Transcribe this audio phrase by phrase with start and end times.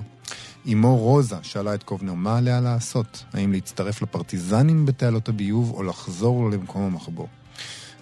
[0.72, 6.50] אמו רוזה שאלה את קובנר מה עליה לעשות, האם להצטרף לפרטיזנים בתעלות הביוב או לחזור
[6.50, 7.28] למקום המחבוא.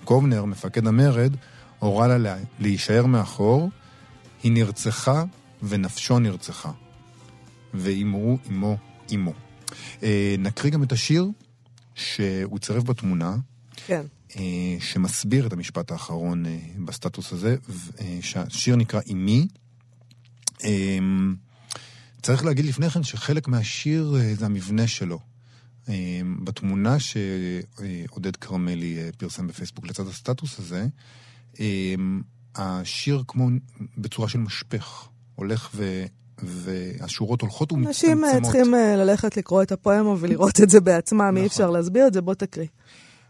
[0.04, 1.36] קובנר, מפקד המרד,
[1.80, 3.70] הורה לה להישאר מאחור,
[4.44, 5.24] היא נרצחה
[5.64, 6.72] ונפשו נרצחה.
[7.74, 8.78] ואימרו עמו
[9.10, 9.34] עמו.
[10.04, 11.28] אה, נקריא גם את השיר
[11.96, 13.36] שהוא צירף בתמונה.
[13.86, 14.02] כן.
[14.36, 17.56] אה, שמסביר את המשפט האחרון אה, בסטטוס הזה,
[18.22, 19.48] שהשיר נקרא אימי.
[20.64, 20.98] אה,
[22.22, 25.20] צריך להגיד לפני כן שחלק מהשיר זה המבנה שלו.
[25.90, 30.88] אה, בתמונה שעודד כרמלי פרסם בפייסבוק לצד הסטטוס הזה,
[31.60, 31.96] אה,
[32.56, 33.48] השיר כמו
[33.98, 36.06] בצורה של משפך, הולך ו...
[36.46, 38.24] והשורות הולכות ומצטמצמות.
[38.24, 41.38] אנשים צריכים אה, ללכת לקרוא את הפואמה ולראות את זה בעצמם, נכון.
[41.38, 42.68] אי אפשר להסביר את זה, בוא תקריא.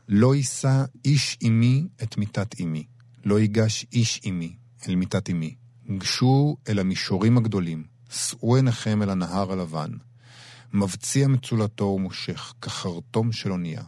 [0.10, 2.84] לא יישא איש עמי את מיתת עמי,
[3.26, 4.56] לא ייגש איש עמי
[4.88, 5.56] אל מיתת עמי.
[5.98, 9.92] גשו אל המישורים הגדולים, שאו עיניכם אל הנהר הלבן.
[10.74, 13.84] מבציע מצולתו ומושך, כחרטום של אונייה,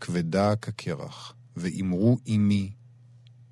[0.00, 2.70] כבדה כקרח, ואמרו עמי,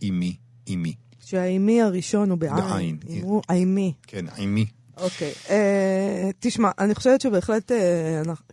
[0.01, 0.95] עמי, עמי.
[1.25, 2.99] שהאימי הראשון הוא בעין.
[3.21, 3.93] אמרו עימי.
[4.03, 4.67] כן, עימי.
[5.01, 5.33] אוקיי.
[5.47, 5.51] Uh,
[6.41, 7.75] תשמע, אני חושבת שבהחלט uh,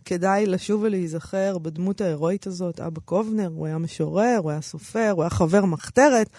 [0.04, 2.80] כדאי לשוב ולהיזכר בדמות ההירואית הזאת.
[2.80, 6.30] אבא קובנר, הוא היה משורר, הוא היה סופר, הוא היה חבר מחתרת,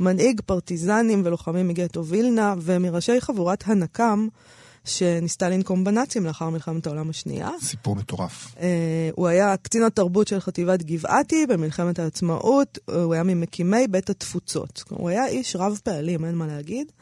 [0.00, 4.28] מנהיג פרטיזנים ולוחמים מגטו וילנה, ומראשי חבורת הנקם,
[4.84, 7.50] שניסתה לנקום בנאצים לאחר מלחמת העולם השנייה.
[7.60, 8.54] סיפור מטורף.
[8.54, 8.60] Uh,
[9.12, 14.84] הוא היה קצין התרבות של חטיבת גבעתי במלחמת העצמאות, הוא היה ממקימי בית התפוצות.
[14.88, 16.92] הוא היה איש רב פעלים, אין מה להגיד.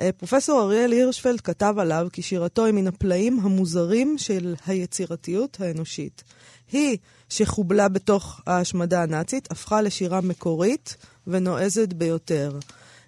[0.00, 6.24] אה, פרופסור אריאל הירשפלד כתב עליו כי שירתו היא מן הפלאים המוזרים של היצירתיות האנושית.
[6.72, 6.96] היא,
[7.28, 10.96] שחובלה בתוך ההשמדה הנאצית, הפכה לשירה מקורית
[11.26, 12.58] ונועזת ביותר.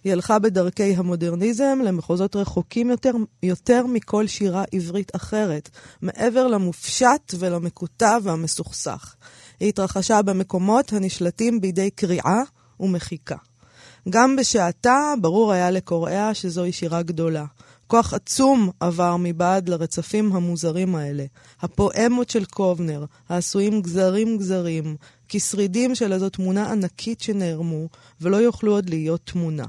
[0.04, 5.70] היא הלכה בדרכי המודרניזם למחוזות רחוקים יותר, יותר מכל שירה עברית אחרת,
[6.02, 9.14] מעבר למופשט ולמקוטע והמסוכסך.
[9.60, 12.42] היא התרחשה במקומות הנשלטים בידי קריאה
[12.80, 13.36] ומחיקה.
[14.08, 17.44] גם בשעתה ברור היה לקוראיה שזוהי שירה גדולה.
[17.86, 21.24] כוח עצום עבר מבעד לרצפים המוזרים האלה.
[21.60, 24.96] הפואמות של קובנר, העשויים גזרים גזרים,
[25.28, 27.88] כשרידים של איזו תמונה ענקית שנערמו,
[28.20, 29.64] ולא יוכלו עוד להיות תמונה.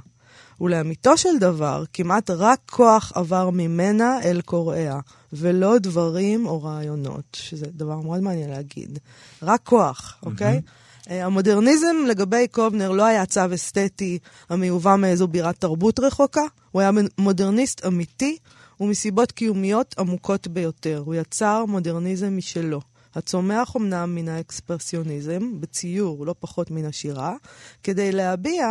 [0.62, 5.00] ולאמיתו של דבר, כמעט רק כוח עבר ממנה אל קוראיה,
[5.34, 9.00] ולא דברים או רעיונות, שזה דבר מאוד מעניין להגיד.
[9.42, 10.58] רק כוח, אוקיי?
[10.58, 10.70] Mm-hmm.
[10.70, 14.20] אה, המודרניזם לגבי קובנר לא היה צו אסתטי
[14.50, 18.38] המיובא מאיזו בירת תרבות רחוקה, הוא היה מודרניסט אמיתי
[18.80, 21.04] ומסיבות קיומיות עמוקות ביותר.
[21.06, 22.82] הוא יצר מודרניזם משלו.
[23.16, 27.36] הצומח אמנם מן האקספרסיוניזם, בציור לא פחות מן השירה,
[27.84, 28.66] כדי להביע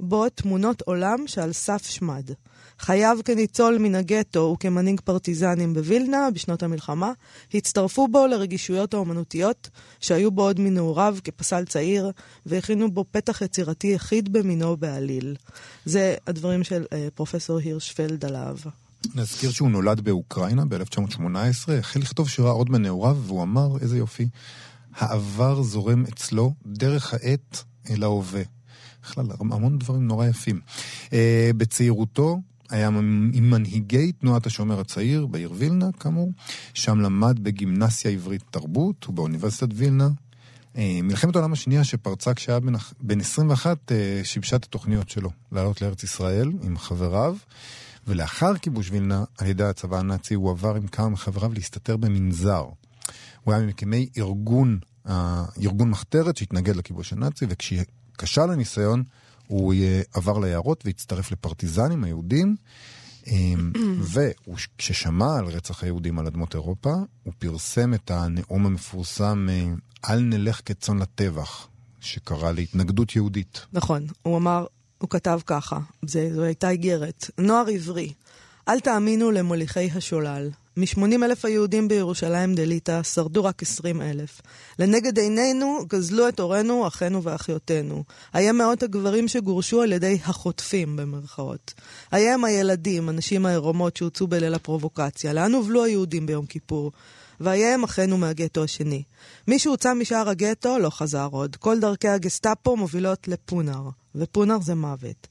[0.00, 2.30] בו תמונות עולם שעל סף שמד.
[2.80, 7.12] חייו כניצול מן הגטו וכמנהיג פרטיזנים בווילנה בשנות המלחמה,
[7.54, 12.10] הצטרפו בו לרגישויות האומנותיות שהיו בו עוד מנעוריו כפסל צעיר,
[12.46, 15.36] והכינו בו פתח יצירתי יחיד במינו בעליל.
[15.84, 18.56] זה הדברים של אה, פרופסור הירשפלד עליו.
[19.14, 24.28] נזכיר שהוא נולד באוקראינה ב-1918, החל לכתוב שירה עוד בנעוריו, והוא אמר, איזה יופי,
[24.94, 28.42] העבר זורם אצלו דרך העט אל ההווה.
[29.02, 30.60] בכלל, המון דברים נורא יפים.
[31.12, 32.88] אה, בצעירותו היה
[33.32, 36.32] עם מנהיגי תנועת השומר הצעיר בעיר וילנה, כאמור.
[36.74, 40.08] שם למד בגימנסיה עברית תרבות ובאוניברסיטת וילנה.
[40.76, 45.82] אה, מלחמת העולם השנייה שפרצה כשהיה בן, בן 21 אה, שיבשה את התוכניות שלו לעלות
[45.82, 47.36] לארץ ישראל עם חבריו.
[48.06, 52.64] ולאחר כיבוש וילנה על ידי הצבא הנאצי הוא עבר עם כמה מחבריו להסתתר במנזר.
[53.44, 54.78] הוא היה ממקימי ארגון,
[55.62, 59.02] ארגון מחתרת שהתנגד לכיבוש הנאצי, וכשכשל הניסיון
[59.50, 59.74] הוא
[60.14, 62.56] עבר ליערות והצטרף לפרטיזנים היהודים.
[63.26, 63.72] אמ,
[64.12, 66.92] וכששמע על רצח היהודים על אדמות אירופה,
[67.22, 69.64] הוא פרסם את הנאום המפורסם אה,
[70.10, 71.68] "אל נלך כצאן לטבח",
[72.00, 73.66] שקרא להתנגדות יהודית.
[73.72, 74.66] נכון, הוא אמר,
[74.98, 78.12] הוא כתב ככה, זה, זו הייתה איגרת, נוער עברי,
[78.68, 80.50] אל תאמינו למוליכי השולל.
[80.76, 84.40] מ-80 אלף היהודים בירושלים דליטא שרדו רק 20 אלף.
[84.78, 88.04] לנגד עינינו גזלו את הורינו, אחינו ואחיותינו.
[88.32, 91.74] היה מאות הגברים שגורשו על ידי החוטפים, במרכאות.
[92.10, 95.32] היה הם הילדים, הנשים העירומות שהוצאו בליל הפרובוקציה.
[95.32, 96.92] לאן הובלו היהודים ביום כיפור?
[97.40, 99.02] והיה הם אחינו מהגטו השני.
[99.48, 101.56] מי שהוצא משער הגטו לא חזר עוד.
[101.56, 103.82] כל דרכי הגסטאפו מובילות לפונר,
[104.14, 105.26] ופונר זה מוות.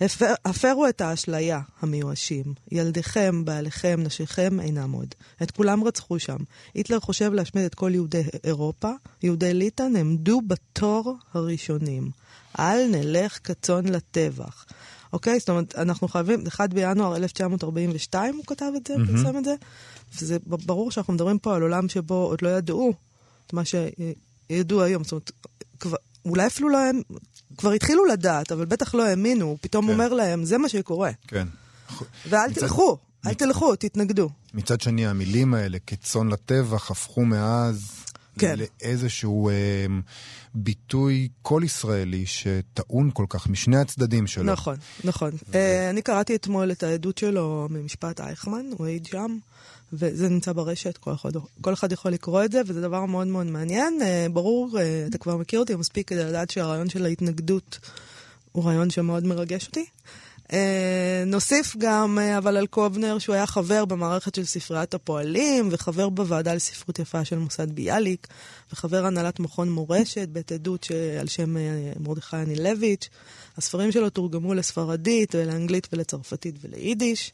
[0.00, 2.44] הפר, הפרו את האשליה, המיואשים.
[2.72, 5.14] ילדיכם, בעליכם, נשיכם אינם עוד.
[5.42, 6.36] את כולם רצחו שם.
[6.74, 8.90] היטלר חושב להשמיד את כל יהודי אירופה.
[9.22, 12.10] יהודי ליטא נעמדו בתור הראשונים.
[12.58, 14.66] אל נלך כצאן לטבח.
[15.12, 15.38] אוקיי?
[15.38, 19.06] זאת אומרת, אנחנו חייבים, 1 בינואר 1942 הוא כתב את זה, mm-hmm.
[19.06, 19.54] פרסם את זה,
[20.14, 22.94] וזה ברור שאנחנו מדברים פה על עולם שבו עוד לא ידעו
[23.46, 25.04] את מה שידעו היום.
[25.04, 25.30] זאת אומרת,
[25.80, 27.02] כבר, אולי אפילו לא הם,
[27.56, 29.92] כבר התחילו לדעת, אבל בטח לא האמינו, הוא פתאום כן.
[29.92, 31.10] אומר להם, זה מה שקורה.
[31.28, 31.48] כן.
[32.28, 32.60] ואל מצד...
[32.60, 32.98] תלכו.
[33.26, 34.30] אל תלכו, תתנגדו.
[34.54, 38.06] מצד שני, המילים האלה, כצאן לטבח, הפכו מאז
[38.38, 38.56] כן.
[38.58, 39.54] לאיזשהו אה,
[40.54, 44.44] ביטוי כל ישראלי שטעון כל כך משני הצדדים שלו.
[44.44, 45.30] נכון, נכון.
[45.48, 45.54] ו...
[45.54, 49.38] אה, אני קראתי אתמול את העדות שלו ממשפט אייכמן, הוא העיד שם.
[49.92, 51.30] וזה נמצא ברשת, כל אחד,
[51.60, 53.98] כל אחד יכול לקרוא את זה, וזה דבר מאוד מאוד מעניין.
[54.00, 57.78] Uh, ברור, uh, אתה כבר מכיר אותי מספיק כדי לדעת שהרעיון של ההתנגדות
[58.52, 59.86] הוא רעיון שמאוד מרגש אותי.
[60.44, 60.52] Uh,
[61.26, 66.98] נוסיף גם, אבל על קובנר, שהוא היה חבר במערכת של ספריית הפועלים, וחבר בוועדה לספרות
[66.98, 68.26] יפה של מוסד ביאליק,
[68.72, 70.86] וחבר הנהלת מכון מורשת, בית עדות
[71.20, 71.56] על שם
[72.00, 73.08] מרדכי אנילביץ'.
[73.56, 77.32] הספרים שלו תורגמו לספרדית, ולאנגלית ולצרפתית וליידיש.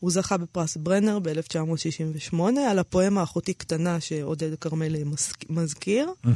[0.00, 2.36] הוא זכה בפרס ברנר ב-1968
[2.70, 5.04] על הפואמה אחותי קטנה שעודד כרמלי
[5.50, 6.28] מזכיר, mm-hmm.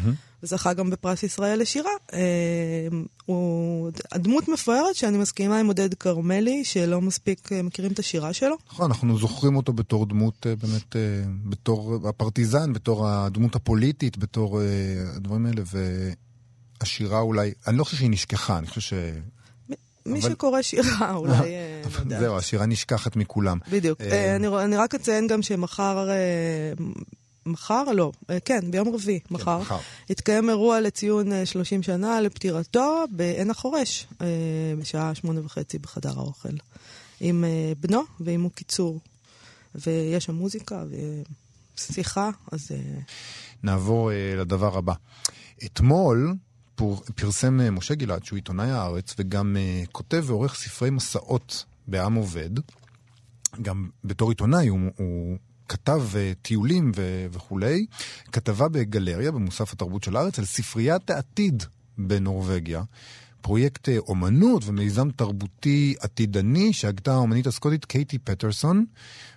[0.42, 1.90] וזכה גם בפרס ישראל לשירה.
[2.12, 2.18] אה,
[3.26, 8.56] הוא הדמות מפוארת שאני מסכימה עם עודד כרמלי, שלא מספיק אה, מכירים את השירה שלו.
[8.68, 10.96] נכון, אנחנו זוכרים אותו בתור דמות אה, באמת,
[11.44, 14.60] בתור הפרטיזן, בתור הדמות הפוליטית, בתור
[15.16, 15.62] הדברים האלה,
[16.80, 18.92] והשירה אולי, אני לא חושב שהיא נשכחה, אני חושב ש...
[20.06, 20.30] מי אבל...
[20.30, 23.58] שקורא שירה, אולי, אה, לא זהו, השירה נשכחת מכולם.
[23.70, 24.00] בדיוק.
[24.00, 26.10] אה, אני, אני רק אציין גם שמחר...
[26.10, 26.72] אה,
[27.46, 27.84] מחר?
[27.84, 28.12] לא,
[28.44, 29.78] כן, ביום רביעי, כן, מחר, מחר.
[30.10, 34.06] יתקיים אירוע לציון 30 שנה לפטירתו בעין החורש,
[34.78, 36.48] בשעה שמונה וחצי בחדר האוכל,
[37.20, 37.44] עם
[37.80, 39.00] בנו ועם קיצור.
[39.74, 40.84] ויש שם מוזיקה
[41.76, 42.70] ושיחה, אז...
[43.62, 44.94] נעבור לדבר הבא.
[45.64, 46.34] אתמול
[47.14, 52.50] פרסם אה, משה גלעד, שהוא עיתונאי הארץ, וגם uh, כותב ועורך ספרי מסעות בעם עובד.
[53.62, 55.36] גם בתור עיתונאי הוא, הוא
[55.68, 57.86] כתב uh, טיולים ו- וכולי.
[58.32, 61.62] כתבה בגלריה, במוסף התרבות של הארץ, על ספריית העתיד
[61.98, 62.82] בנורבגיה.
[63.40, 68.84] פרויקט אומנות ומיזם תרבותי עתידני שהגתה האומנית הסקוטית קייטי פטרסון,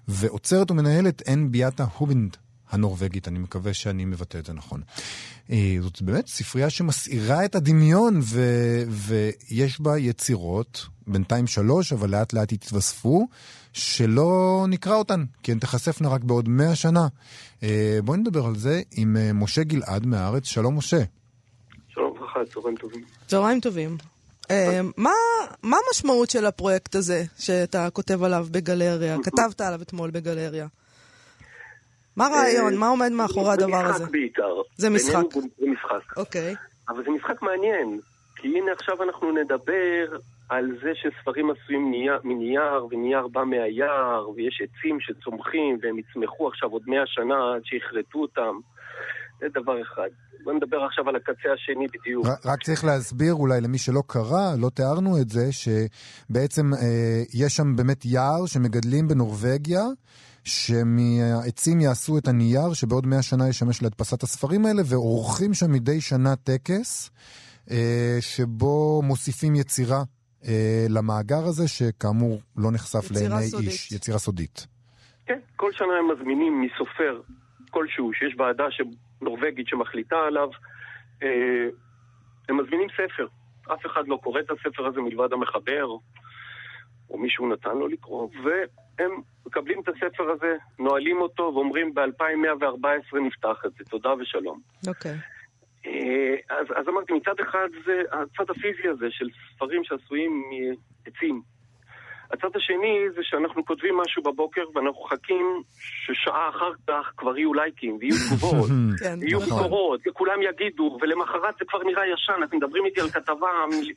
[0.08, 2.38] ועוצרת ומנהלת אין ביאטה הובינד
[2.70, 4.82] הנורבגית, אני מקווה שאני מבטא את זה נכון.
[5.52, 8.42] אה, זאת באמת ספרייה שמסעירה את הדמיון, ו,
[8.90, 13.28] ויש בה יצירות, בינתיים שלוש, אבל לאט לאט יתווספו,
[13.74, 17.08] שלא נקרא אותן, כי הן תיחשפנה רק בעוד מאה שנה.
[17.64, 20.46] אה, בואי נדבר על זה עם אה, משה גלעד מהארץ.
[20.46, 21.02] שלום, משה.
[21.88, 23.04] שלום וברכה, צהריים טובים.
[23.28, 23.98] צהריים טובים.
[24.98, 25.12] מה,
[25.64, 30.68] מה המשמעות של הפרויקט הזה שאתה כותב עליו בגלריה, כתבת עליו אתמול בגלריה?
[32.18, 32.76] מה הרעיון?
[32.76, 33.98] מה עומד מאחורי הדבר הזה?
[33.98, 34.54] זה משחק בעיקר.
[34.78, 35.34] זה משחק.
[35.60, 36.18] זה משחק.
[36.18, 36.56] אוקיי.
[36.90, 38.00] אבל זה משחק מעניין,
[38.36, 40.18] כי הנה עכשיו אנחנו נדבר
[40.50, 46.70] על זה שספרים עשויים נייר- מנייר, ונייר בא מהיער, ויש עצים שצומחים, והם יצמחו עכשיו
[46.70, 48.56] עוד מאה שנה עד שיכרתו אותם.
[49.40, 50.08] זה דבר אחד.
[50.44, 52.26] בוא נדבר עכשיו על הקצה השני בדיוק.
[52.46, 56.80] רק צריך להסביר אולי למי שלא קרא, לא תיארנו את זה, שבעצם אה,
[57.34, 59.84] יש שם באמת יער שמגדלים בנורבגיה,
[60.48, 66.36] שמהעצים יעשו את הנייר שבעוד מאה שנה ישמש להדפסת הספרים האלה, ועורכים שם מדי שנה
[66.36, 67.12] טקס,
[67.72, 70.04] אה, שבו מוסיפים יצירה
[70.48, 73.68] אה, למאגר הזה, שכאמור לא נחשף לעיני סודית.
[73.68, 73.92] איש.
[73.92, 74.68] יצירה סודית.
[75.26, 77.22] כן, כל שנה הם מזמינים מסופר
[77.70, 78.66] כלשהו, שיש ועדה
[79.22, 80.50] נורבגית שמחליטה עליו,
[81.24, 81.68] אה,
[82.50, 83.28] הם מזמינים ספר.
[83.74, 85.86] אף אחד לא קורא את הספר הזה מלבד המחבר,
[87.10, 88.30] או מישהו נתן לו לקרוא,
[88.98, 89.12] והם
[89.46, 94.60] מקבלים את הספר הזה, נועלים אותו ואומרים ב-2114 נפתח את זה, תודה ושלום.
[94.88, 95.16] אוקיי.
[95.86, 99.26] אה, אז, אז אמרתי, מצד אחד זה הצד הפיזי הזה של
[99.56, 100.44] ספרים שעשויים
[101.06, 101.42] מעצים.
[102.32, 107.98] הצד השני זה שאנחנו כותבים משהו בבוקר ואנחנו מחכים ששעה אחר כך כבר יהיו לייקים
[108.00, 108.70] ויהיו תגובות,
[109.00, 109.58] כן, יהיו נכון.
[109.58, 113.48] ביקורות, וכולם יגידו, ולמחרת זה כבר נראה ישן, אתם מדברים איתי על כתבה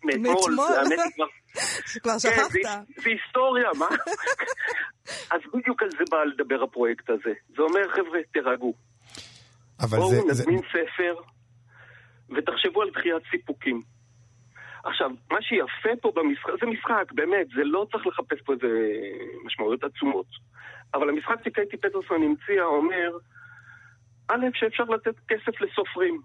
[0.04, 0.58] מאתמול.
[0.78, 1.26] האמת היא כבר...
[2.02, 2.50] כבר כן, שכחת.
[2.50, 3.88] זה, היסטוריה, מה?
[5.34, 7.32] אז בדיוק על זה בא לדבר הפרויקט הזה.
[7.56, 8.74] זה אומר, חבר'ה, תירגעו.
[9.90, 10.28] בואו.
[10.28, 11.14] נזמין ספר
[12.36, 13.82] ותחשבו על דחיית סיפוקים.
[14.84, 18.68] עכשיו, מה שיפה פה במשחק, זה משחק, באמת, זה לא צריך לחפש פה איזה
[19.44, 20.26] משמעויות עצומות.
[20.94, 23.10] אבל המשחק שקייטי פטרסון המציאה אומר,
[24.28, 26.20] א', שאפשר לתת כסף לסופרים,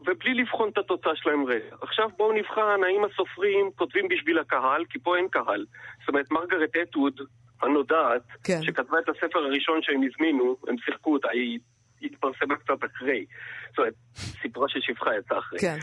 [0.00, 1.76] ובלי לבחון את התוצאה שלהם רגע.
[1.80, 5.66] עכשיו בואו נבחן האם הסופרים כותבים בשביל הקהל, כי פה אין קהל.
[6.00, 7.20] זאת אומרת, מרגרט אטווד,
[7.62, 8.62] הנודעת, כן.
[8.62, 11.58] שכתבה את הספר הראשון שהם הזמינו, הם שיחקו אותה, היא
[12.02, 13.26] התפרסמה קצת אחרי.
[13.68, 15.58] זאת אומרת, סיפורה של שפחה יצא אחרי.
[15.58, 15.78] כן.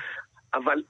[0.54, 0.82] אבל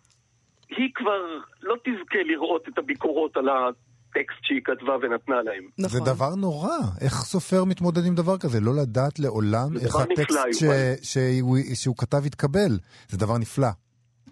[0.78, 1.22] היא כבר
[1.62, 5.64] לא תזכה לראות את הביקורות על הטקסט שהיא כתבה ונתנה להם.
[5.78, 6.08] זה נכון.
[6.14, 8.60] דבר נורא, איך סופר מתמודד עם דבר כזה?
[8.62, 10.62] לא לדעת לעולם זה איך הטקסט נפלא, ש...
[10.62, 10.76] יובל.
[11.04, 11.58] שהוא...
[11.74, 12.72] שהוא כתב יתקבל.
[13.08, 13.68] זה דבר נפלא.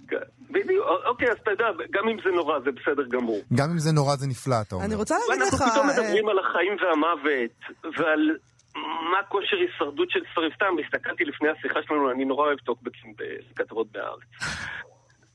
[0.07, 0.17] כן,
[0.49, 3.41] בדיוק, אוקיי, אז אתה יודע, גם אם זה נורא, זה בסדר גמור.
[3.53, 4.85] גם אם זה נורא זה נפלא, אתה אומר.
[4.85, 5.71] אני רוצה להגיד ואנחנו לך...
[5.71, 7.55] פתאום אה, מדברים על החיים והמוות,
[7.97, 8.37] ועל
[9.11, 10.51] מה כושר הישרדות של ספרים.
[10.55, 14.29] סתם, הסתכלתי לפני השיחה שלנו, אני נורא אוהב טוקבקים בכתבות בהארץ.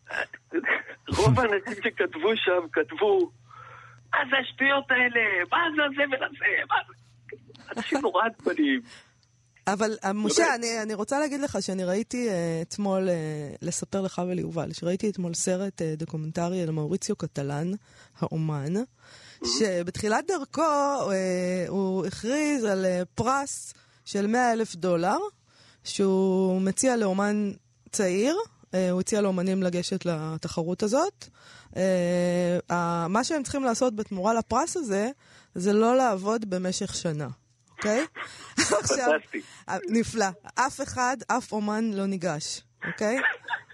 [1.16, 3.30] רוב האנשים שכתבו שם, כתבו,
[4.12, 5.44] מה זה השטויות האלה?
[5.52, 6.64] מה זה הזבל הזה?
[6.68, 6.94] מה זה?
[7.76, 8.80] אנשים נורא עצבניים.
[9.66, 10.54] אבל אה, משה.
[10.54, 13.14] אני, אני רוצה להגיד לך שאני ראיתי אה, אתמול, אה,
[13.62, 17.70] לספר לך וליובל, שראיתי אתמול סרט אה, דוקומנטרי על מאוריציו קטלן,
[18.18, 18.74] האומן,
[19.44, 20.62] שבתחילת דרכו
[21.12, 25.18] אה, הוא הכריז על אה, פרס של 100 אלף דולר,
[25.84, 27.52] שהוא מציע לאומן
[27.90, 28.36] צעיר,
[28.90, 31.28] הוא הציע לאומנים לגשת לתחרות הזאת.
[31.76, 35.10] אה, מה שהם צריכים לעשות בתמורה לפרס הזה,
[35.54, 37.28] זה לא לעבוד במשך שנה,
[37.70, 38.06] אוקיי?
[38.82, 39.10] עכשיו.
[39.68, 40.26] אה, נפלא.
[40.54, 43.16] אף אחד, אף אומן לא ניגש, אוקיי?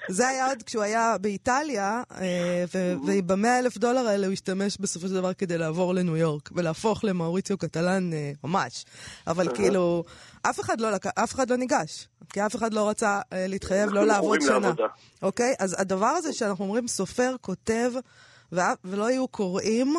[0.08, 2.64] זה היה עוד כשהוא היה באיטליה, אה,
[3.06, 7.58] ובמאה אלף דולר האלה הוא השתמש בסופו של דבר כדי לעבור לניו יורק, ולהפוך למאוריציו
[7.58, 8.84] קטלן אה, ממש.
[9.26, 10.04] אבל כאילו,
[10.42, 11.06] אף אחד לא, לק...
[11.06, 14.58] אף אחד לא ניגש, כי אף אחד לא רצה אה, להתחייב לא אנחנו לעבוד שנה.
[14.58, 14.86] לעבודה.
[15.22, 15.54] אוקיי?
[15.58, 17.92] אז הדבר הזה שאנחנו אומרים סופר, כותב,
[18.84, 19.94] ולא יהיו קוראים,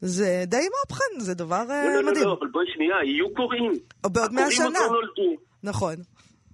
[0.00, 2.24] זה די מהפכן, זה דבר לא, לא, לא, מדהים.
[2.26, 3.72] לא, אבל בואי שנייה, יהיו קוראים.
[4.06, 4.86] בעוד מאה הקוראים עוד שנה.
[4.86, 5.42] לא נולדו.
[5.62, 5.94] נכון.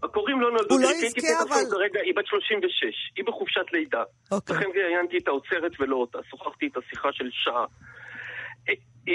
[0.05, 4.03] הקוראים לא נולדו, הוא לא יזכה, אבל- כרגע היא בת 36, היא בחופשת לידה.
[4.31, 4.57] אוקיי.
[4.57, 7.65] לכן ראיינתי את האוצרת ולא אותה, שוחחתי איתה שיחה של שעה.
[8.69, 8.75] אה,
[9.09, 9.15] אה,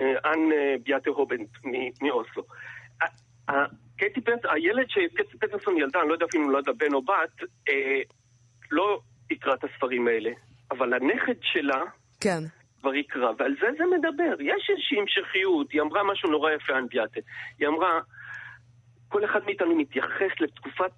[0.00, 0.40] אה, אנ
[0.84, 1.48] ביאטה הובנט
[2.02, 2.42] מאוסלו.
[3.96, 7.48] קייטי פטרסון, הילד שקייטי פטרסון ילדה, אני לא יודע אם נולדה בן או בת,
[8.70, 9.00] לא
[9.30, 10.30] יקרא את הספרים האלה.
[10.70, 11.82] אבל הנכד שלה,
[12.20, 12.38] כן.
[12.80, 14.40] כבר יקרא, ועל זה זה מדבר.
[14.40, 17.20] יש איזושהי המשכיות, היא אמרה משהו נורא יפה, אנביאטה.
[17.58, 18.00] היא אמרה,
[19.14, 20.92] כל אחד מאיתנו מתייחס לתקופת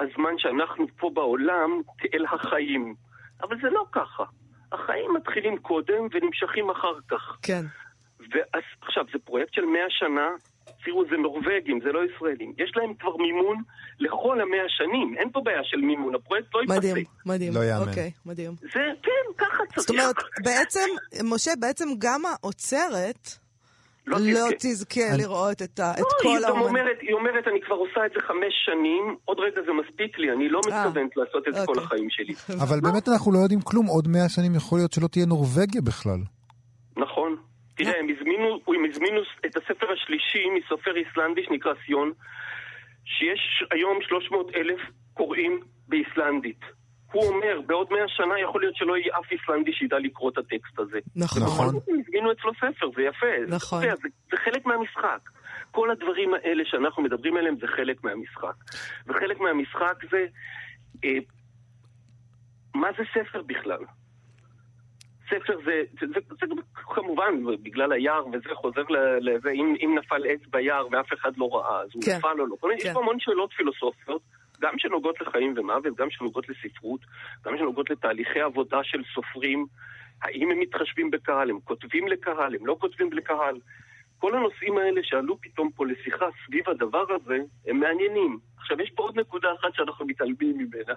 [0.00, 2.94] הזמן שאנחנו פה בעולם כאל החיים.
[3.42, 4.24] אבל זה לא ככה.
[4.72, 7.38] החיים מתחילים קודם ונמשכים אחר כך.
[7.42, 7.64] כן.
[8.18, 10.28] ואז, עכשיו, זה פרויקט של מאה שנה,
[10.84, 12.52] תראו, זה נורבגים, זה לא ישראלים.
[12.58, 13.56] יש להם כבר מימון
[14.00, 17.12] לכל המאה שנים, אין פה בעיה של מימון, הפרויקט לא מדהים, ייפסק.
[17.26, 17.52] מדהים.
[17.54, 17.88] לא יאמן.
[17.88, 18.52] אוקיי, מדהים.
[18.60, 19.78] זה, כן, ככה צריך.
[19.78, 20.88] זאת אומרת, בעצם,
[21.24, 23.28] משה, בעצם גם האוצרת
[24.10, 24.56] לא לא תזכה.
[24.58, 26.68] תזכה אני- לראות את ה- את לא, כל היא גם האומנים.
[26.68, 30.32] אומרת, היא אומרת, אני כבר עושה את זה חמש שנים, עוד רגע זה מספיק לי,
[30.32, 31.84] אני לא אה, מתכוונת לעשות את זה כל אוקיי.
[31.84, 32.34] החיים שלי.
[32.64, 36.20] אבל באמת אנחנו לא יודעים כלום, עוד מאה שנים יכול להיות שלא תהיה נורבגיה בכלל.
[36.96, 37.36] נכון.
[37.76, 42.12] תראה, הם הזמינו, הם הזמינו את הספר השלישי מסופר איסלנדי שנקרא סיון,
[43.04, 44.80] שיש היום 300 אלף
[45.14, 46.60] קוראים באיסלנדית.
[47.12, 50.78] הוא אומר, בעוד מאה שנה יכול להיות שלא יהיה אף איסלנדי שידע לקרוא את הטקסט
[50.78, 50.98] הזה.
[51.16, 51.42] נכון.
[51.42, 51.66] נכון.
[51.66, 53.26] הם הזמינו אצלו ספר, זה יפה.
[53.48, 53.82] נכון.
[53.82, 55.20] יודע, זה, זה חלק מהמשחק.
[55.70, 58.54] כל הדברים האלה שאנחנו מדברים עליהם זה חלק מהמשחק.
[59.06, 60.26] וחלק מהמשחק זה,
[61.04, 61.18] אה,
[62.74, 63.84] מה זה ספר בכלל?
[65.26, 69.98] ספר זה, זה, זה, זה, זה כמובן, בגלל היער וזה, חוזר ל- לזה, אם, אם
[69.98, 72.16] נפל עץ ביער ואף אחד לא ראה, אז הוא כן.
[72.16, 72.56] נפל או לא.
[72.60, 72.68] כן.
[72.78, 72.92] יש.
[72.92, 74.22] פה המון שאלות פילוסופיות,
[74.60, 77.00] גם שנוגעות לחיים ומוות, גם שנוגעות לספרות,
[77.44, 79.66] גם שנוגעות לתהליכי עבודה של סופרים,
[80.22, 83.60] האם הם מתחשבים בקהל, הם כותבים לקהל, הם לא כותבים לקהל.
[84.18, 88.38] כל הנושאים האלה שעלו פתאום פה לשיחה סביב הדבר הזה, הם מעניינים.
[88.56, 90.94] עכשיו, יש פה עוד נקודה אחת שאנחנו מתעלמים ממנה.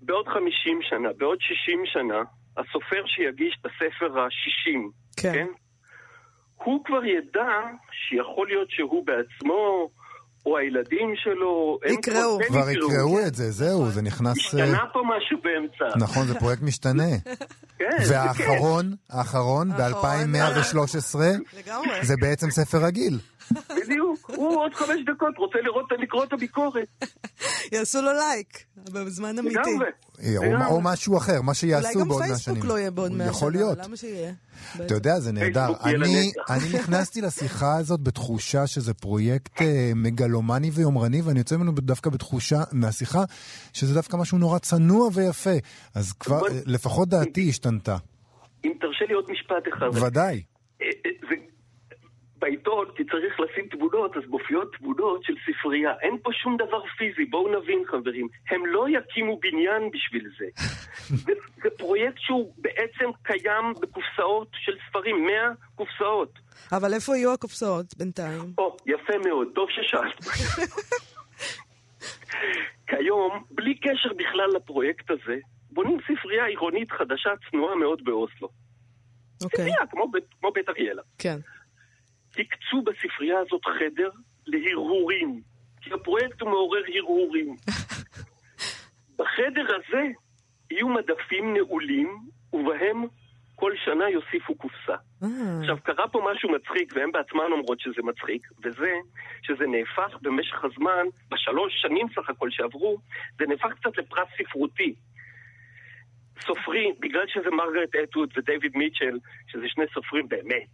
[0.00, 2.22] בעוד 50 שנה, בעוד 60 שנה,
[2.56, 4.78] הסופר שיגיש את הספר ה-60,
[5.22, 5.32] כן.
[5.32, 5.46] כן?
[6.54, 7.60] הוא כבר ידע
[7.92, 9.90] שיכול להיות שהוא בעצמו,
[10.46, 12.38] או הילדים שלו, הם יקראו.
[12.40, 14.26] הם כבר יקראו את זה, זהו, זה נכנס...
[14.26, 15.98] אה, השתנה פה משהו באמצע.
[15.98, 17.08] נכון, זה פרויקט משתנה.
[17.78, 21.18] כן, והאחרון, האחרון, ב-2113,
[21.58, 22.04] לגמרי.
[22.04, 23.18] זה בעצם ספר רגיל.
[23.82, 24.30] בדיוק.
[24.36, 26.88] הוא עוד חמש דקות רוצה לראות, לקרוא את הביקורת.
[27.72, 29.58] יעשו לו לייק, בזמן אמיתי.
[29.58, 30.66] לגמרי.
[30.66, 32.36] או- משהו אחר, מה אולי שיעשו גם בעוד 100 שנים.
[32.36, 33.30] פייסבוק לא יהיה בעוד 100 שנה.
[33.36, 33.78] יכול להיות.
[33.78, 34.32] למה שיהיה?
[34.76, 35.72] אתה יודע, זה נהדר.
[35.84, 36.32] אני,
[36.74, 43.24] נכנסתי לשיחה הזאת בתחושה שזה פרויקט אה, מגלומני ויומרני, ואני יוצא ממנו דווקא בתחושה, מהשיחה,
[43.72, 45.50] שזה דווקא משהו נורא צנוע ויפה.
[45.94, 47.96] אז כבר, אה, לפחות דעתי השתנתה.
[48.64, 50.04] אם תרשה לי עוד משפט אחד.
[50.04, 50.42] ודאי.
[52.42, 55.92] בעיתון, כי צריך לשים תמונות, אז מופיעות תמונות של ספרייה.
[56.00, 58.28] אין פה שום דבר פיזי, בואו נבין חברים.
[58.50, 60.46] הם לא יקימו בניין בשביל זה.
[61.26, 61.32] זה,
[61.62, 65.34] זה פרויקט שהוא בעצם קיים בקופסאות של ספרים, 100
[65.74, 66.38] קופסאות.
[66.72, 68.52] אבל איפה יהיו הקופסאות בינתיים?
[68.58, 70.18] או, יפה מאוד, טוב ששאלת.
[72.86, 75.36] כיום, בלי קשר בכלל לפרויקט הזה,
[75.70, 78.48] בונים ספרייה עירונית חדשה צנועה מאוד באוסלו.
[79.44, 81.02] אוקיי, ספרייה, כמו, בית- כמו בית אריאלה.
[81.18, 81.38] כן.
[82.38, 84.10] הקצו בספרייה הזאת חדר
[84.46, 85.40] להרהורים,
[85.80, 87.56] כי הפרויקט הוא מעורר הרהורים.
[89.18, 90.02] בחדר הזה
[90.70, 92.18] יהיו מדפים נעולים,
[92.52, 93.04] ובהם
[93.54, 94.96] כל שנה יוסיפו קופסה.
[95.22, 95.28] אה,
[95.60, 98.92] עכשיו, קרה פה משהו מצחיק, והן בעצמן אומרות שזה מצחיק, וזה
[99.42, 102.98] שזה נהפך במשך הזמן, בשלוש שנים סך הכל שעברו,
[103.38, 104.94] זה נהפך קצת לפרס ספרותי.
[106.46, 109.18] סופרים, בגלל שזה מרגרט אטווד ודייוויד מיטשל,
[109.48, 110.68] שזה שני סופרים באמת,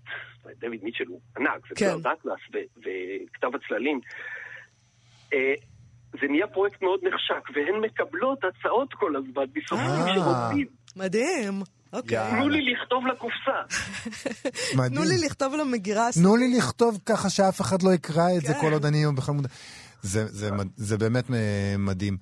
[0.61, 1.95] דייוויד מיטשל הוא ענק, זה כן.
[2.01, 4.01] אטלס ו- וכתב הצללים,
[5.35, 5.55] אה,
[6.21, 10.15] זה נהיה פרויקט מאוד נחשק, והן מקבלות הצעות כל הזמן מסופרים אה.
[10.15, 10.67] שרוצים.
[10.97, 11.63] מדהים.
[11.93, 12.31] אוקיי.
[12.31, 13.59] תנו לי לכתוב לקופסה.
[14.73, 15.03] תנו מדהים.
[15.09, 18.61] לי לכתוב למגירה תנו לי לכתוב ככה שאף אחד לא יקרא את זה כן.
[18.61, 19.49] כל עוד אני בכלל מודע.
[20.03, 22.17] זה, זה, מד- זה באמת אה, מדהים.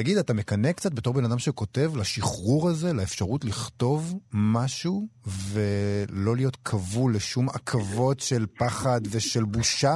[0.00, 6.56] תגיד, אתה מקנא קצת בתור בן אדם שכותב לשחרור הזה, לאפשרות לכתוב משהו ולא להיות
[6.64, 9.94] כבול לשום עכבות של פחד ושל בושה?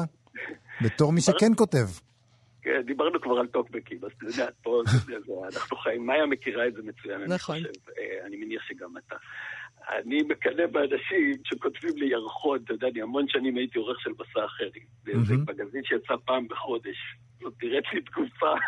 [0.84, 1.86] בתור מי שכן כותב.
[2.62, 4.82] כן, דיברנו כבר על טוקבקים, אז אתה יודע, פה
[5.54, 7.56] אנחנו חיים, מאיה מכירה את זה מצוין, אני נכון.
[7.56, 9.16] חושב, אה, אני מניח שגם אתה.
[9.88, 14.44] אני מקנא באנשים שכותבים לי ירחון, אתה יודע, אני המון שנים הייתי עורך של מסע
[14.44, 15.24] אחרים.
[15.24, 15.34] זה.
[15.36, 16.96] מגזין שיצא פעם בחודש.
[17.42, 18.52] זאת נראית לי תקופה.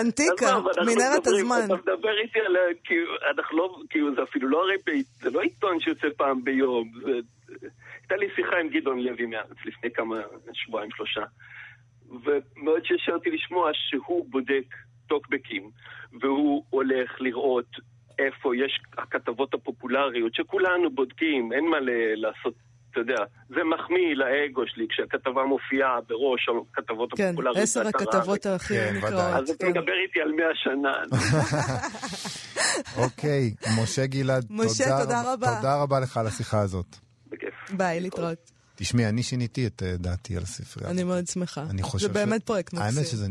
[0.00, 1.64] אנטיקה, מנהרת הזמן.
[1.64, 2.56] אתה מדבר איתי על...
[2.56, 3.78] ה- כאילו, אנחנו לא...
[3.90, 5.02] כאילו, זה אפילו לא הרי...
[5.02, 6.92] זה לא עיתון שיוצא פעם ביום.
[8.00, 10.16] הייתה לי שיחה עם גדעון לוי מארץ לפני כמה
[10.52, 11.22] שבועיים, שלושה.
[12.08, 14.74] ומאוד שעשע אותי לשמוע שהוא בודק
[15.08, 15.70] טוקבקים,
[16.20, 17.70] והוא הולך לראות
[18.18, 21.76] איפה יש הכתבות הפופולריות, שכולנו בודקים, אין מה
[22.16, 22.54] לעשות,
[22.96, 27.56] אתה יודע, זה מחמיא לאגו שלי כשהכתבה מופיעה בראש הכתבות כן, הפופולריות.
[27.56, 28.46] עשר באתר הכתבות.
[28.46, 29.12] הכי כן, נקראות.
[29.14, 29.34] ודאי.
[29.34, 29.70] אז אתה כן.
[29.70, 30.94] מדבר איתי על מאה שנה.
[33.04, 35.56] אוקיי, משה גלעד, משה, תודה רבה.
[35.56, 36.96] תודה רבה לך על השיחה הזאת.
[37.28, 37.54] בכיף.
[37.70, 38.50] ביי, להתראות.
[38.74, 40.90] תשמעי, אני שיניתי את אה, דעתי על הספרייה.
[40.90, 41.62] אני מאוד שמחה.
[41.70, 43.04] אני חושב זה באמת פרויקט האמת מקסים.
[43.04, 43.26] שזה...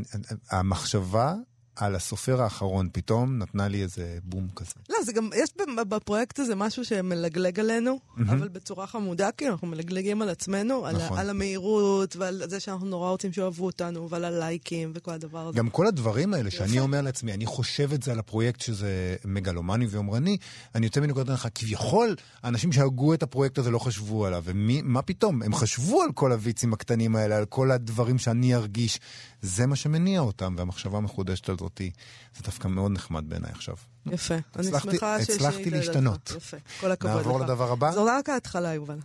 [0.51, 1.34] המחשבה
[1.75, 4.71] על הסופר האחרון פתאום נתנה לי איזה בום כזה.
[4.89, 5.49] לא, זה גם, יש
[5.89, 11.17] בפרויקט הזה משהו שמלגלג עלינו, אבל בצורה חמודה, כאילו, אנחנו מלגלגים על עצמנו, על, נכון.
[11.17, 15.57] ה- על המהירות, ועל זה שאנחנו נורא רוצים שאוהבו אותנו, ועל הלייקים וכל הדבר הזה.
[15.57, 19.85] גם כל הדברים האלה שאני אומר לעצמי, אני חושב את זה על הפרויקט שזה מגלומני
[19.85, 20.38] ויומרני,
[20.75, 25.43] אני יוצא מנקודת הנחה, כביכול, האנשים שהגו את הפרויקט הזה לא חשבו עליו, ומה פתאום?
[25.43, 28.99] הם חשבו על כל הוויצים הקטנים האלה, על כל הדברים שאני ארגיש.
[29.41, 31.91] זה מה שמניע אותם, והמחשבה המחודשת הזאתי,
[32.38, 33.75] זה דווקא מאוד נחמד בעיניי עכשיו.
[34.06, 34.34] יפה.
[34.56, 36.34] אני הצלחתי- שמחה ש- הצלחתי שהיית להשתנות.
[36.38, 37.17] יפה, כל הכבוד לך.
[37.25, 37.91] נעבור לדבר הבא?
[37.91, 38.97] זו רק ההתחלה, יובל.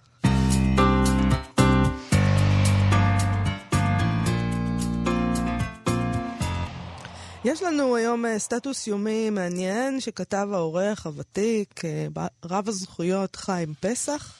[7.44, 12.06] יש לנו היום אה, סטטוס יומי מעניין שכתב העורך הוותיק, אה,
[12.44, 14.34] רב הזכויות חיים פסח.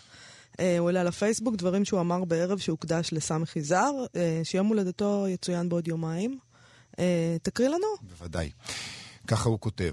[0.61, 3.93] אה, הוא העלה לפייסבוק דברים שהוא אמר בערב שהוקדש לסמך יזהר,
[4.45, 6.39] שיום הולדתו יצוין בעוד יומיים.
[7.43, 7.87] תקריא לנו.
[8.03, 8.51] בוודאי.
[9.27, 9.93] ככה הוא כותב.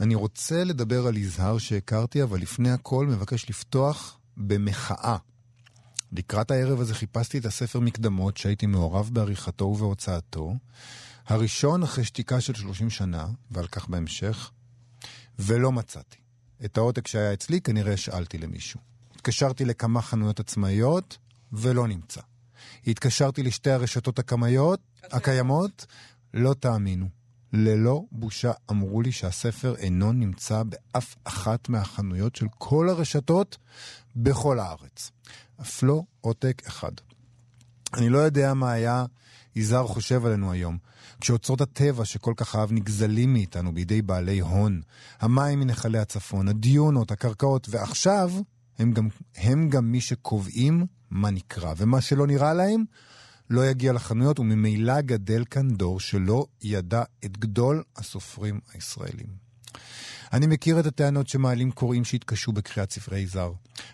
[0.00, 5.16] אני רוצה לדבר על יזהר שהכרתי, אבל לפני הכל מבקש לפתוח במחאה.
[6.12, 10.54] לקראת הערב הזה חיפשתי את הספר מקדמות שהייתי מעורב בעריכתו ובהוצאתו.
[11.26, 14.50] הראשון אחרי שתיקה של 30 שנה, ועל כך בהמשך,
[15.38, 16.16] ולא מצאתי.
[16.64, 18.80] את העותק שהיה אצלי כנראה השאלתי למישהו.
[19.14, 21.18] התקשרתי לכמה חנויות עצמאיות,
[21.52, 22.20] ולא נמצא.
[22.86, 25.86] התקשרתי לשתי הרשתות הקמיות, הקיימות,
[26.34, 27.08] לא תאמינו.
[27.52, 33.58] ללא בושה אמרו לי שהספר אינו נמצא באף אחת מהחנויות של כל הרשתות
[34.16, 35.10] בכל הארץ.
[35.60, 36.92] אף לא עותק אחד.
[37.94, 39.04] אני לא יודע מה היה
[39.56, 40.78] יזהר חושב עלינו היום.
[41.20, 44.80] כשאוצרות הטבע שכל כך אהב נגזלים מאיתנו בידי בעלי הון,
[45.20, 48.32] המים מנחלי הצפון, הדיונות, הקרקעות, ועכשיו
[48.78, 52.84] הם גם, הם גם מי שקובעים מה נקרא, ומה שלא נראה להם
[53.50, 59.48] לא יגיע לחנויות, וממילא גדל כאן דור שלא ידע את גדול הסופרים הישראלים.
[60.32, 63.52] אני מכיר את הטענות שמעלים קוראים שהתקשו בקריאת ספרי זר.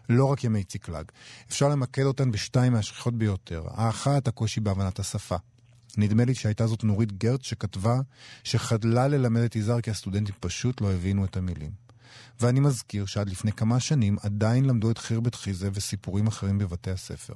[0.09, 1.05] לא רק ימי ציקלג.
[1.49, 3.65] אפשר למקד אותן בשתיים מהשכיחות ביותר.
[3.71, 5.37] האחת, הקושי בהבנת השפה.
[5.97, 8.01] נדמה לי שהייתה זאת נורית גרט שכתבה
[8.45, 11.71] שחדלה ללמד את יזהר כי הסטודנטים פשוט לא הבינו את המילים.
[12.41, 17.35] ואני מזכיר שעד לפני כמה שנים עדיין למדו את חירבת חיזה וסיפורים אחרים בבתי הספר.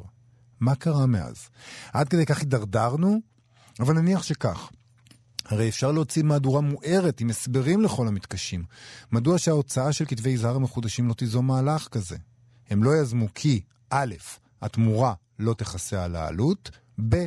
[0.60, 1.48] מה קרה מאז?
[1.92, 3.20] עד כדי כך הידרדרנו?
[3.80, 4.70] אבל נניח שכך.
[5.44, 8.64] הרי אפשר להוציא מהדורה מוארת עם הסברים לכל המתקשים.
[9.12, 12.16] מדוע שההוצאה של כתבי יזהר המחודשים לא תיזום מהלך כזה?
[12.70, 14.14] הם לא יזמו כי, א',
[14.62, 16.70] התמורה לא תכסה על העלות,
[17.08, 17.26] ב',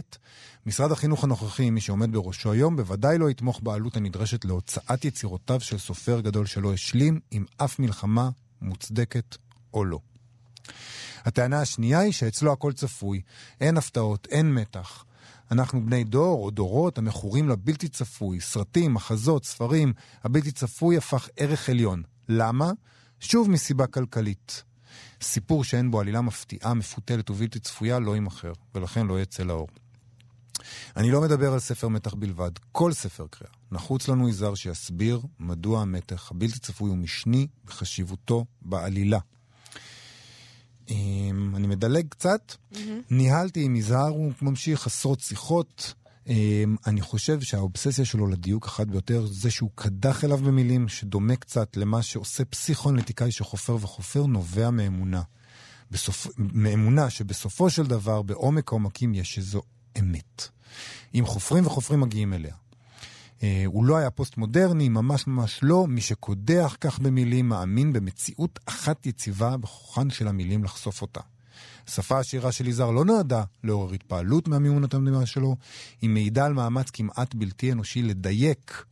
[0.65, 5.77] משרד החינוך הנוכחי, מי שעומד בראשו היום, בוודאי לא יתמוך בעלות הנדרשת להוצאת יצירותיו של
[5.77, 8.29] סופר גדול שלא השלים עם אף מלחמה,
[8.61, 9.37] מוצדקת
[9.73, 9.99] או לא.
[11.25, 13.21] הטענה השנייה היא שאצלו הכל צפוי,
[13.61, 15.05] אין הפתעות, אין מתח.
[15.51, 21.69] אנחנו בני דור או דורות המכורים לבלתי צפוי, סרטים, מחזות, ספרים, הבלתי צפוי הפך ערך
[21.69, 22.03] עליון.
[22.29, 22.71] למה?
[23.19, 24.63] שוב מסיבה כלכלית.
[25.21, 29.67] סיפור שאין בו עלילה מפתיעה, מפותלת ובלתי צפויה לא יימכר, ולכן לא יצא לאור.
[30.97, 33.53] אני לא מדבר על ספר מתח בלבד, כל ספר קריאה.
[33.71, 39.19] נחוץ לנו יזהר שיסביר מדוע המתח הבלתי צפוי הוא משני בחשיבותו בעלילה.
[40.89, 42.55] אמ, אני מדלג קצת.
[42.73, 42.77] Mm-hmm.
[43.09, 45.93] ניהלתי עם יזהר, הוא ממשיך עשרות שיחות.
[46.27, 51.77] אמ, אני חושב שהאובססיה שלו לדיוק אחת ביותר זה שהוא קדח אליו במילים שדומה קצת
[51.77, 55.21] למה שעושה פסיכואנליטיקאי שחופר וחופר נובע מאמונה.
[55.91, 56.27] בסופ...
[56.37, 59.61] מאמונה שבסופו של דבר בעומק העומקים יש איזו
[59.99, 60.47] אמת.
[61.15, 62.55] אם חופרים וחופרים מגיעים אליה.
[63.43, 65.87] אה, הוא לא היה פוסט-מודרני, ממש ממש לא.
[65.87, 71.19] מי שקודח כך במילים מאמין במציאות אחת יציבה בכוחן של המילים לחשוף אותה.
[71.87, 75.55] השפה העשירה של יזהר לא נועדה לעורר התפעלות מהמימונות המדינה שלו,
[76.01, 78.83] היא מעידה על מאמץ כמעט בלתי אנושי לדייק,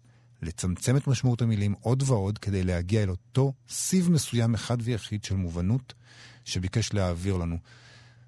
[0.42, 5.36] לצמצם את משמעות המילים עוד ועוד כדי להגיע אל אותו סיב מסוים אחד ויחיד של
[5.36, 5.94] מובנות
[6.46, 7.58] שביקש להעביר לנו.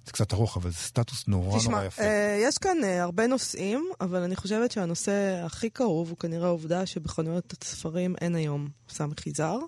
[0.06, 2.02] זה קצת ארוך, אבל זה סטטוס נורא תשמע, נורא יפה.
[2.02, 6.86] אה, יש כאן אה, הרבה נושאים, אבל אני חושבת שהנושא הכי כאוב הוא כנראה העובדה
[6.86, 9.60] שבחנויות הספרים אין היום סמך יזהר.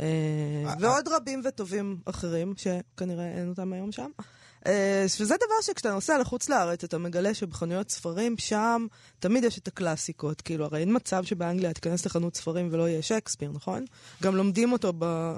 [0.00, 1.08] אה, ועוד.
[1.08, 4.10] רבים וטובים אחרים, שכנראה אין אותם היום שם.
[5.20, 8.86] וזה דבר שכשאתה נוסע לחוץ לארץ, אתה מגלה שבחנויות ספרים, שם
[9.18, 10.40] תמיד יש את הקלאסיקות.
[10.40, 13.84] כאילו, הרי אין מצב שבאנגליה תיכנס לחנות ספרים ולא יהיה שייקספיר, נכון?
[14.22, 15.34] גם לומדים אותו, ב...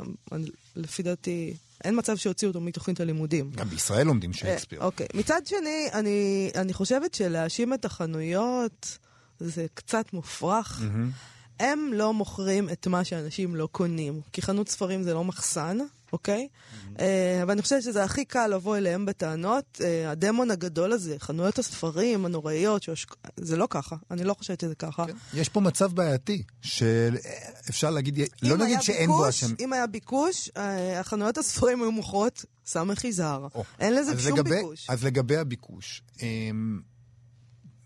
[0.76, 3.50] לפי דעתי, אין מצב שהוציאו אותו מתוכנית הלימודים.
[3.50, 4.80] גם בישראל לומדים שייקספיר.
[4.80, 5.06] אוקיי.
[5.14, 8.98] מצד שני, אני, אני חושבת שלהאשים את החנויות
[9.40, 10.80] זה קצת מופרך.
[10.80, 11.38] Mm-hmm.
[11.60, 15.78] הם לא מוכרים את מה שאנשים לא קונים, כי חנות ספרים זה לא מחסן,
[16.12, 16.48] אוקיי?
[16.48, 16.96] Mm-hmm.
[16.96, 17.00] Uh,
[17.42, 19.64] אבל אני חושבת שזה הכי קל לבוא אליהם בטענות.
[19.80, 23.06] Uh, הדמון הגדול הזה, חנויות הספרים הנוראיות, שוש...
[23.36, 25.06] זה לא ככה, אני לא חושבת שזה ככה.
[25.06, 25.12] כן.
[25.34, 29.54] יש פה מצב בעייתי, שאפשר להגיד, לא נגיד שאין בו אשם.
[29.60, 30.58] אם היה ביקוש, uh,
[31.00, 33.46] החנויות הספרים היו מוכרות סמך יזהר.
[33.80, 34.90] אין לזה שום לגבי, ביקוש.
[34.90, 36.20] אז לגבי הביקוש, um,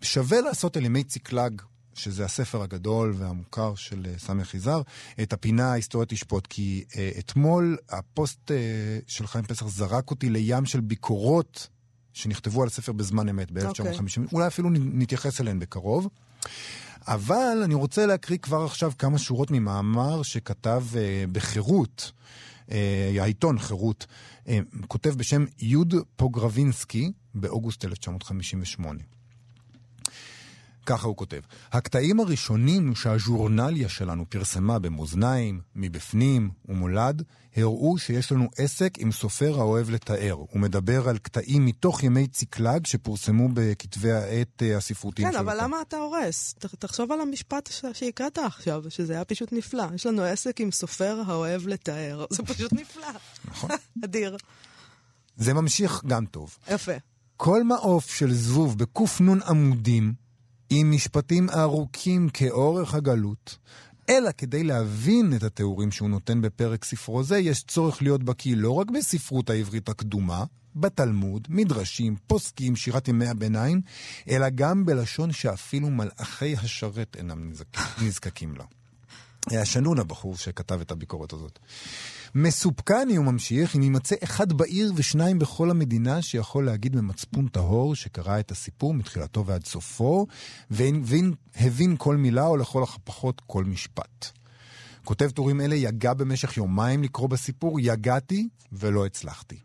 [0.03, 1.63] שווה לעשות אל ימי ציקלג
[1.95, 4.83] שזה הספר הגדול והמוכר של אה, סמי חיזר,
[5.23, 6.47] את הפינה ההיסטוריה תשפוט.
[6.47, 8.55] כי uh, אתמול הפוסט uh,
[9.07, 11.69] של חיים פסח זרק אותי לים של ביקורות
[12.13, 13.63] שנכתבו על הספר בזמן אמת ב-1950.
[13.63, 13.89] Okay.
[13.99, 14.25] אוקיי.
[14.33, 16.09] אולי אפילו נתייחס אליהן בקרוב.
[17.07, 20.97] אבל אני רוצה להקריא כבר עכשיו כמה שורות ממאמר שכתב uh,
[21.33, 22.13] בחירות,
[22.69, 22.73] uh,
[23.21, 24.07] העיתון חירות,
[24.45, 24.49] uh,
[24.89, 29.01] כותב בשם יוד פוגרבינסקי באוגוסט 1958.
[30.87, 31.41] ככה הוא כותב:
[31.73, 37.23] הקטעים הראשונים שהז'ורנליה שלנו פרסמה במאזניים, מבפנים ומולד,
[37.57, 40.33] הראו שיש לנו עסק עם סופר האוהב לתאר.
[40.33, 45.41] הוא מדבר על קטעים מתוך ימי ציקלג שפורסמו בכתבי העת אה, הספרותיים כן, שלו.
[45.41, 46.55] אבל למה אתה הורס?
[46.59, 49.85] ת- תחשוב על המשפט ש- שהקראת עכשיו, שזה היה פשוט נפלא.
[49.95, 52.25] יש לנו עסק עם סופר האוהב לתאר.
[52.31, 53.07] זה פשוט נפלא.
[53.45, 53.71] נכון.
[54.05, 54.37] אדיר.
[55.37, 56.57] זה ממשיך גם טוב.
[56.71, 56.93] יפה.
[57.37, 60.15] כל מעוף של זבוב בק"ן עמודים,
[60.75, 63.59] עם משפטים ארוכים כאורך הגלות,
[64.09, 68.71] אלא כדי להבין את התיאורים שהוא נותן בפרק ספרו זה, יש צורך להיות בקיא לא
[68.75, 70.45] רק בספרות העברית הקדומה,
[70.77, 73.81] בתלמוד, מדרשים, פוסקים, שירת ימי הביניים,
[74.29, 78.65] אלא גם בלשון שאפילו מלאכי השרת אינם נזק- נזקקים לה.
[79.51, 81.59] היה שנון הבחור שכתב את הביקורת הזאת.
[82.35, 88.41] מסופקני, הוא ממשיך, אם יימצא אחד בעיר ושניים בכל המדינה שיכול להגיד במצפון טהור שקרא
[88.41, 90.27] את הסיפור מתחילתו ועד סופו,
[90.71, 94.31] והבין הבין כל מילה או לכל הפחות כל משפט.
[95.05, 99.57] כותב טורים אלה יגע במשך יומיים לקרוא בסיפור, יגעתי ולא הצלחתי.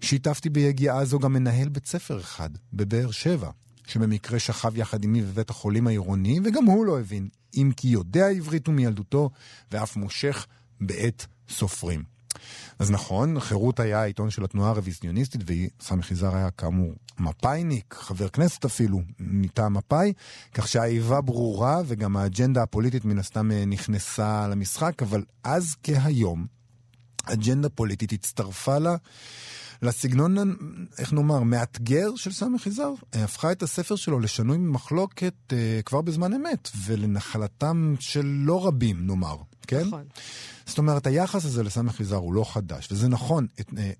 [0.00, 3.50] שיתפתי ביגיעה זו גם מנהל בית ספר אחד, בבאר שבע,
[3.86, 8.68] שבמקרה שכב יחד עמי בבית החולים העירוני, וגם הוא לא הבין, אם כי יודע עברית
[8.68, 9.30] ומילדותו,
[9.72, 10.46] ואף מושך
[10.80, 12.02] בעת סופרים.
[12.78, 18.64] אז נכון, חירות היה העיתון של התנועה הרוויזיוניסטית, וסמי זר היה כאמור מפאיניק, חבר כנסת
[18.64, 20.12] אפילו, מטעם מפא"י,
[20.54, 26.46] כך שהאיבה ברורה, וגם האג'נדה הפוליטית מן הסתם אה, נכנסה למשחק, אבל אז כהיום,
[27.24, 28.96] אג'נדה פוליטית הצטרפה לה.
[29.82, 30.56] לסגנון,
[30.98, 36.00] איך נאמר, מאתגר של סמי חיזר, אה, הפכה את הספר שלו לשנוי במחלוקת אה, כבר
[36.00, 39.36] בזמן אמת, ולנחלתם של לא רבים, נאמר,
[39.66, 39.86] כן?
[39.86, 40.04] נכון.
[40.66, 43.92] זאת אומרת, היחס הזה לסמי חיזר הוא לא חדש, וזה נכון, את, אה,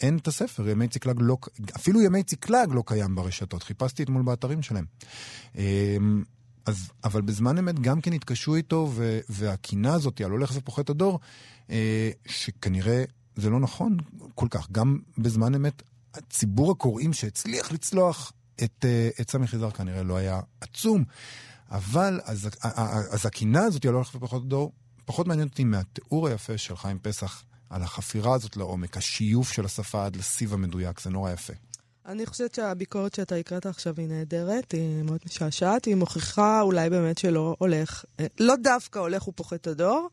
[0.00, 1.36] אין את הספר, ימי ציקלג לא,
[1.76, 4.84] אפילו ימי ציקלג לא קיים ברשתות, חיפשתי אתמול באתרים שלהם.
[5.58, 5.96] אה,
[6.66, 11.20] אז, אבל בזמן אמת גם כן התקשו איתו, ו, והקינה הזאת על הולך ופוחת הדור,
[11.70, 13.04] אה, שכנראה
[13.36, 13.96] זה לא נכון
[14.34, 14.70] כל כך.
[14.70, 15.82] גם בזמן אמת,
[16.30, 18.32] ציבור הקוראים שהצליח לצלוח
[18.64, 21.04] את, אה, את סמי חיזר כנראה לא היה עצום,
[21.70, 22.48] אבל אז,
[23.10, 24.72] אז הקינה הזאת על הולך ופוחת הדור,
[25.08, 30.06] פחות מעניין אותי מהתיאור היפה של חיים פסח על החפירה הזאת לעומק, השיוף של השפה
[30.06, 31.52] עד לסיב המדויק, זה נורא יפה.
[32.06, 37.18] אני חושבת שהביקורת שאתה הקראת עכשיו היא נהדרת, היא מאוד משעשעת, היא מוכיחה אולי באמת
[37.18, 40.08] שלא הולך, אה, לא דווקא הולך ופוחת הדור,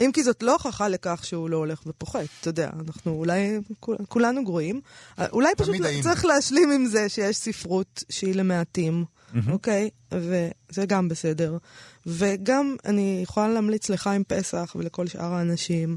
[0.00, 3.96] אם כי זאת לא הוכחה לכך שהוא לא הולך ופוחת, אתה יודע, אנחנו אולי, כול,
[4.08, 4.80] כולנו גרועים.
[5.18, 5.76] אה, אולי פשוט.
[6.02, 9.04] צריך להשלים עם זה שיש ספרות שהיא למעטים,
[9.50, 9.90] אוקיי?
[10.12, 11.58] וזה גם בסדר.
[12.06, 15.96] וגם אני יכולה להמליץ לחיים פסח ולכל שאר האנשים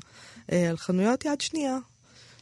[0.52, 1.78] אה, על חנויות יד שנייה.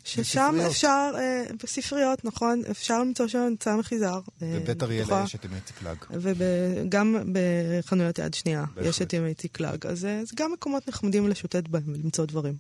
[0.05, 0.55] ששם.
[0.67, 4.19] אפשר, אה, בספריות, נכון, אפשר למצוא שם נמצא מחיזר.
[4.41, 5.23] אה, בבית אריאל בטוחה.
[5.23, 5.97] יש את ימי ציקלג.
[6.11, 8.89] וגם בחנויות יד שנייה בהחלט.
[8.89, 12.53] יש את ימי ציקלג, אז אה, זה גם מקומות נחמדים לשוטט בהם ולמצוא דברים.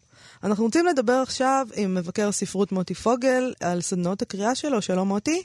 [0.43, 5.43] אנחנו רוצים לדבר עכשיו עם מבקר הספרות מוטי פוגל על סדנאות הקריאה שלו, שלום מוטי.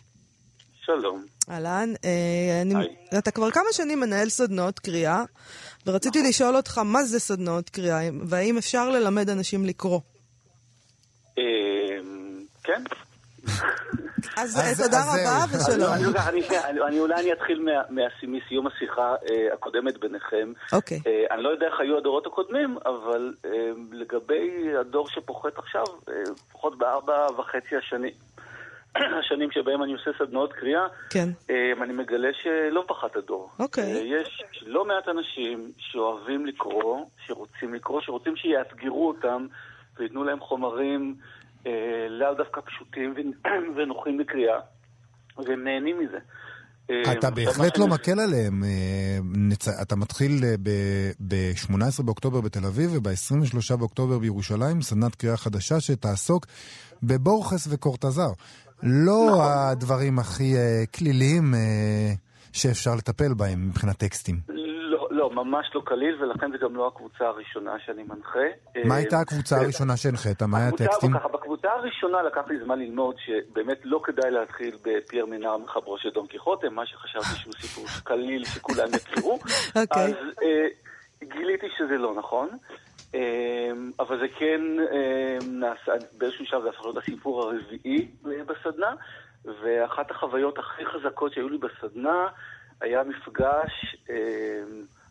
[0.87, 1.25] שלום.
[1.51, 2.11] אהלן, אה,
[2.63, 2.97] אני-.
[3.19, 5.23] אתה כבר כמה שנים מנהל סדנאות קריאה,
[5.87, 10.01] ורציתי לשאול אותך מה זה סדנאות קריאה, והאם אפשר ללמד אנשים לקרוא.
[11.39, 11.43] אמ,
[12.65, 12.83] כן.
[14.37, 15.45] אז אז- אה, תודה אז רבה.
[15.59, 15.93] ושלום.
[16.89, 20.53] אני- אולי אני אתחיל מה- מה- מסיום השיחה אה, הקודמת ביניכם.
[20.73, 21.01] אוקיי.
[21.07, 23.51] אה, אני לא יודע איך היו הדורות הקודמים, אבל אה,
[23.93, 26.15] לגבי הדור שפוחת עכשיו, אה,
[26.49, 28.13] לפחות בארבע וחצי השנים,
[28.97, 31.29] השנים שבהם אני עושה סדנאות קריאה, כן.
[31.51, 33.51] אה, אני מגלה שלא פחת הדור.
[33.59, 33.95] אוקיי.
[33.95, 39.47] אה, יש לא מעט אנשים שאוהבים לקרוא, שרוצים לקרוא, שרוצים שיאתגרו אותם
[39.99, 41.15] וייתנו להם חומרים
[41.67, 41.73] אה,
[42.09, 43.15] לאו דווקא פשוטים
[43.77, 44.61] ונוחים לקריאה,
[45.37, 46.19] והם נהנים מזה.
[46.91, 48.63] אה, אתה בהחלט לא מקל עליהם.
[49.83, 50.33] אתה מתחיל
[51.29, 56.47] ב-18 באוקטובר בתל אביב וב-23 באוקטובר בירושלים, סדנת קריאה חדשה שתעסוק
[57.03, 58.31] בבורכס וקורטזר.
[58.83, 59.41] לא נכון.
[59.71, 62.13] הדברים הכי אה, כליליים אה,
[62.53, 64.37] שאפשר לטפל בהם מבחינת טקסטים.
[64.49, 68.47] לא, לא, ממש לא קליל, ולכן זה גם לא הקבוצה הראשונה שאני מנחה.
[68.85, 70.43] מה אה, הייתה הקבוצה ו- הראשונה שהנחית?
[70.43, 71.13] מה היה הטקסטים?
[71.13, 76.09] ככה, בקבוצה הראשונה לקח לי זמן ללמוד שבאמת לא כדאי להתחיל בפייר מנהר מחברו של
[76.15, 79.39] דון קיחוטה, מה שחשבתי שהוא סיפור קליל שכולם יכירו.
[79.77, 80.05] אוקיי.
[80.05, 80.67] אז אה,
[81.23, 82.49] גיליתי שזה לא נכון.
[83.15, 84.61] אה, אבל זה כן
[84.93, 88.95] אה, נעשה, באיזשהו שלב זה הפך להיות הסיפור הרביעי אה, בסדנה,
[89.45, 92.29] ואחת החוויות הכי חזקות שהיו לי בסדנה
[92.81, 94.17] היה מפגש, אה,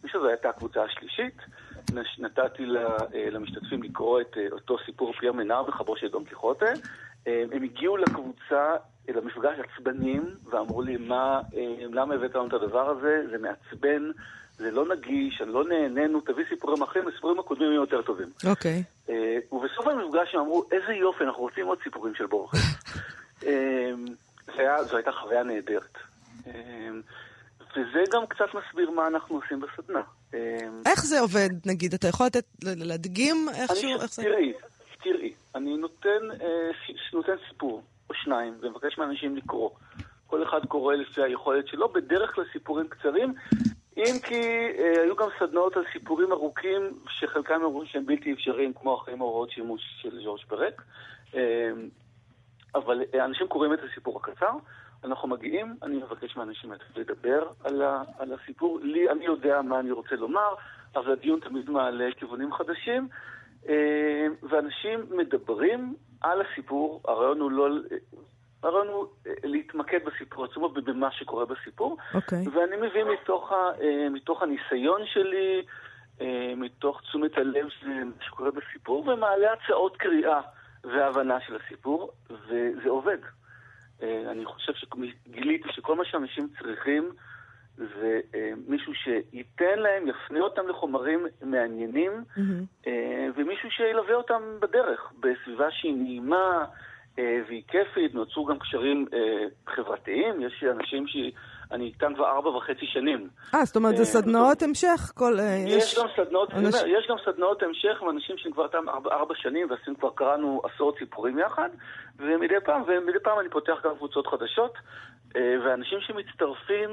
[0.01, 1.37] אני חושב שזו הייתה הקבוצה השלישית,
[2.19, 6.65] נתתי אה, למשתתפים לקרוא את אה, אותו סיפור פייר מנהר בחברו של דון קיחוטה,
[7.25, 8.75] הם הגיעו לקבוצה,
[9.07, 11.41] למפגש עצבנים, ואמרו לי, מה,
[11.91, 13.21] למה הבאת לנו את הדבר הזה?
[13.31, 14.11] זה מעצבן,
[14.59, 18.27] זה לא נגיש, אני לא נהנינו, תביא סיפורים אחרים, הסיפורים הקודמים יהיו יותר טובים.
[18.49, 18.83] אוקיי.
[19.09, 22.57] אה, ובסוף המפגש הם אמרו, איזה יופי, אנחנו רוצים עוד סיפורים של בורכס.
[23.47, 23.91] אה,
[24.45, 25.97] זה היה- זו הייתה חוויה נהדרת.
[26.47, 26.89] אה,
[27.75, 30.01] וזה גם קצת מסביר מה אנחנו עושים בסדנה.
[30.33, 30.39] אה,
[30.85, 31.93] איך זה עובד, נגיד?
[31.93, 33.83] אתה יכול לתת, להדגים איכשהו?
[33.89, 34.23] אני, איך זה...
[34.23, 34.53] תראי,
[35.03, 36.69] תראי, אני נותן, אה,
[37.13, 39.69] נותן סיפור או שניים ומבקש מאנשים לקרוא.
[40.27, 43.33] כל אחד קורא לפי היכולת שלו, בדרך כלל סיפורים קצרים,
[43.99, 44.41] אם כי
[44.77, 49.51] אה, היו גם סדנאות על סיפורים ארוכים, שחלקם אמרו שהם בלתי אפשריים, כמו החיים ההוראות
[49.51, 50.81] שימוש של ז'ורג' פרק.
[51.35, 51.71] אה,
[52.75, 54.51] אבל אה, אנשים קוראים את הסיפור הקצר,
[55.03, 58.79] אנחנו מגיעים, אני מבקש מאנשים לדבר על, הסיפור.
[58.83, 60.53] לי, אני יודע מה אני רוצה לומר,
[60.95, 63.07] אבל הדיון תמיד מעלה כיוונים חדשים,
[64.49, 67.67] ואנשים מדברים על הסיפור, הרעיון הוא לא...
[68.63, 72.47] הרעיון הוא אה, להתמקד בסיפור עצמו ובמה שקורה בסיפור, אוקיי.
[72.53, 75.61] ואני מביא מתוך, ה, אה, מתוך הניסיון שלי,
[76.21, 80.41] אה, מתוך תשומת הלב של מה שקורה בסיפור, ומעלה הצעות קריאה
[80.83, 83.17] והבנה של הסיפור, וזה עובד.
[84.01, 87.11] אני חושב שגיליתי שכל מה שאנשים צריכים
[87.79, 88.19] זה
[88.67, 92.11] מישהו שייתן להם, יפנה אותם לחומרים מעניינים.
[92.87, 96.65] אה, ומישהו שילווה אותם בדרך, בסביבה שהיא נעימה
[97.47, 99.19] והיא כיפית, נוצרו גם קשרים אה,
[99.75, 103.29] חברתיים, יש אנשים שאני איתם כבר ארבע וחצי שנים.
[103.55, 105.11] אה, זאת אומרת, זה אה, סדנאות המשך?
[105.15, 105.39] כל...
[105.39, 108.89] אה, יש גם סדנאות, אני אנשים- אומר, יש גם סדנאות המשך עם אנשים שכבר איתם
[108.89, 111.69] ארבע, ארבע שנים ועשינו כבר קראנו עשרות סיפורים יחד
[112.19, 114.73] ומדי פעם, ומדי פעם אני פותח גם קבוצות חדשות
[115.35, 116.89] אה, ואנשים שמצטרפים,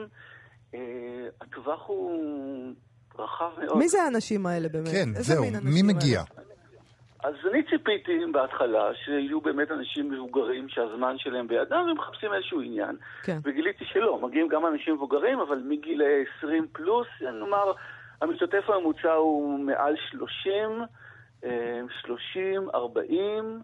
[0.74, 0.80] אה,
[1.40, 2.72] הטווח הוא
[3.18, 3.78] רחב מאוד.
[3.78, 4.88] מי זה האנשים האלה באמת?
[4.88, 6.18] כן, זהו, מי מגיע?
[6.36, 6.45] האלה?
[7.24, 12.96] אז אני ציפיתי בהתחלה שיהיו באמת אנשים מבוגרים שהזמן שלהם בידם ומחפשים איזשהו עניין.
[13.22, 13.38] כן.
[13.44, 16.02] וגיליתי שלא, מגיעים גם אנשים מבוגרים, אבל מגיל
[16.38, 17.72] 20 פלוס, נאמר,
[18.20, 20.82] המשתתף הממוצע הוא מעל 30,
[21.44, 23.60] אה, 30, 40,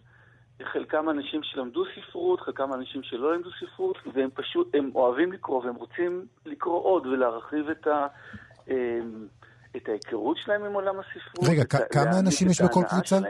[0.63, 5.75] חלקם אנשים שלמדו ספרות, חלקם אנשים שלא למדו ספרות, והם פשוט, הם אוהבים לקרוא והם
[5.75, 8.07] רוצים לקרוא עוד ולהרחיב את ה...
[9.75, 11.49] אה, את ההיכרות שלהם עם עולם הספרות.
[11.49, 13.17] רגע, את כמה אנשים יש בכל קבוצה?
[13.17, 13.21] אה,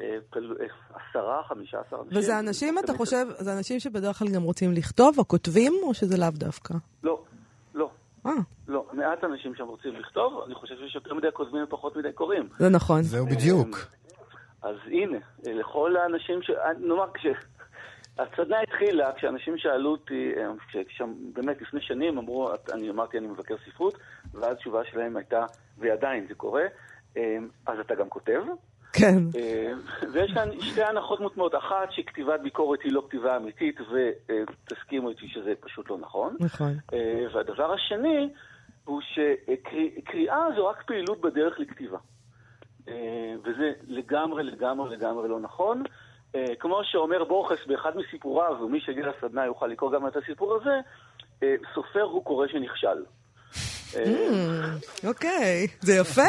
[0.00, 2.18] אה, עשרה, חמישה עשר אנשים.
[2.18, 6.16] וזה אנשים, אתה חושב, זה אנשים שבדרך כלל גם רוצים לכתוב או כותבים, או שזה
[6.16, 6.74] לאו דווקא?
[7.02, 7.22] לא,
[7.74, 7.90] לא,
[8.26, 8.32] אה,
[8.68, 8.86] לא.
[8.92, 12.48] מעט אנשים שם רוצים לכתוב, אני חושב שיש יותר מדי כותבים ופחות מדי קוראים.
[12.58, 13.02] זה נכון.
[13.02, 13.78] זהו בדיוק.
[14.62, 16.50] אז הנה, אה, לכל האנשים ש...
[16.50, 17.26] אה, נאמר, כש...
[18.18, 20.32] הסדנה התחילה כשאנשים שאלו אותי,
[20.68, 23.98] כששם, באמת לפני שנים אמרו, אני אמרתי אני מבקר ספרות,
[24.32, 25.44] ואז התשובה שלהם הייתה,
[25.78, 26.64] ועדיין זה קורה,
[27.16, 28.42] אה, אז אתה גם כותב?
[28.92, 29.18] כן.
[29.36, 29.72] אה,
[30.12, 31.54] ויש כאן שתי הנחות מוטמעות.
[31.54, 36.36] אחת, שכתיבת ביקורת היא לא כתיבה אמיתית, ותסכימו איתי שזה פשוט לא נכון.
[36.40, 36.72] נכון.
[36.92, 38.28] אה, והדבר השני,
[38.84, 41.98] הוא שקריאה זו רק פעילות בדרך לכתיבה.
[43.44, 45.82] וזה לגמרי, לגמרי, לגמרי לא נכון.
[46.36, 50.80] אה, כמו שאומר בורכס באחד מסיפוריו, ומי שיגיע לסדנה יוכל לקרוא גם את הסיפור הזה,
[51.42, 53.04] אה, סופר הוא קורא שנכשל.
[53.96, 54.02] אה,
[55.08, 56.22] אוקיי, זה יפה,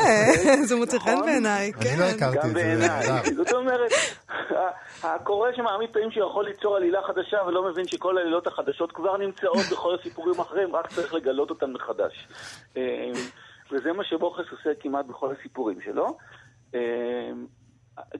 [0.67, 1.26] זה מוצא חן נכון.
[1.26, 2.00] בעיניי, אני כן.
[2.00, 3.08] לא הכרתי גם את זה, זה בעיניי.
[3.08, 3.36] נהדר.
[3.36, 3.91] זאת אומרת,
[5.04, 9.96] הקורא שמעמיד פעמים שיכול ליצור עלילה חדשה ולא מבין שכל העלילות החדשות כבר נמצאות בכל
[10.00, 12.28] הסיפורים האחרים, רק צריך לגלות אותן מחדש.
[13.72, 16.17] וזה מה שבוכס עושה כמעט בכל הסיפורים שלו.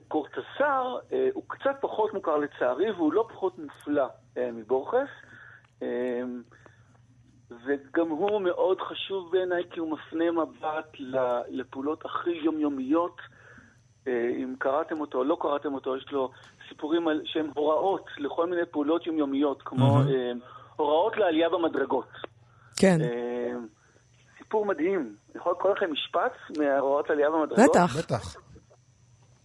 [0.08, 5.08] קורטסר אה, הוא קצת פחות מוכר לצערי, והוא לא פחות מופלא אה, מבורכס.
[5.82, 6.22] אה,
[7.66, 13.16] וגם הוא מאוד חשוב בעיניי כי הוא מפנה מבט ל- לפעולות הכי יומיומיות.
[14.42, 16.30] אם קראתם אותו או לא קראתם אותו, יש לו
[16.68, 20.32] סיפורים על, שהם הוראות לכל מיני פעולות יומיומיות, כמו אה,
[20.76, 22.08] הוראות לעלייה במדרגות.
[22.76, 23.52] כן, אה,
[24.38, 25.16] סיפור מדהים.
[25.34, 27.70] יכול לקרוא לכם משפט מההוראות לעלייה במדרגות?
[27.70, 27.96] בטח.
[27.98, 28.47] בטח.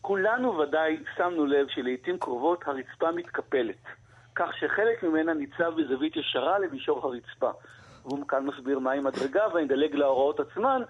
[0.06, 3.84] כולנו ודאי שמנו לב שלעיתים קרובות הרצפה מתקפלת,
[4.36, 7.52] כך שחלק ממנה ניצב בזווית ישרה למישור הרצפה.
[8.06, 10.82] והוא כאן מסביר מהי מדרגה, ואני אדלג להוראות עצמן.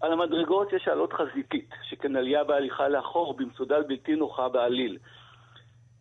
[0.00, 4.98] על המדרגות יש עלות חזיתית, שכן עלייה בהליכה לאחור במצודה בלתי נוחה בעליל.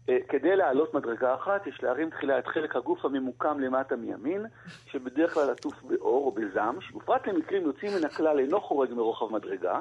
[0.10, 4.46] אה, כדי לעלות מדרגה אחת, יש להרים תחילה את חלק הגוף הממוקם למטה מימין,
[4.86, 9.80] שבדרך כלל עטוף באור או בזעם, שבפרט למקרים יוצאים מן הכלל אינו חורג מרוחב מדרגה,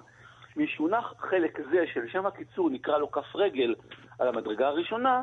[0.57, 3.75] משהונח חלק זה, שלשם הקיצור נקרא לו כף רגל,
[4.19, 5.23] על המדרגה הראשונה,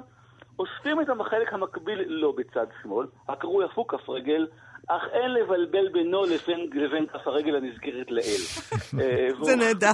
[0.60, 4.48] אוספים את החלק המקביל לו בצד שמאל, הקרוי אף הוא כף רגל,
[4.88, 8.42] אך אין לבלבל בינו לבין, לבין כף הרגל הנזכרת לעיל.
[9.02, 9.92] אה, זה נהדר.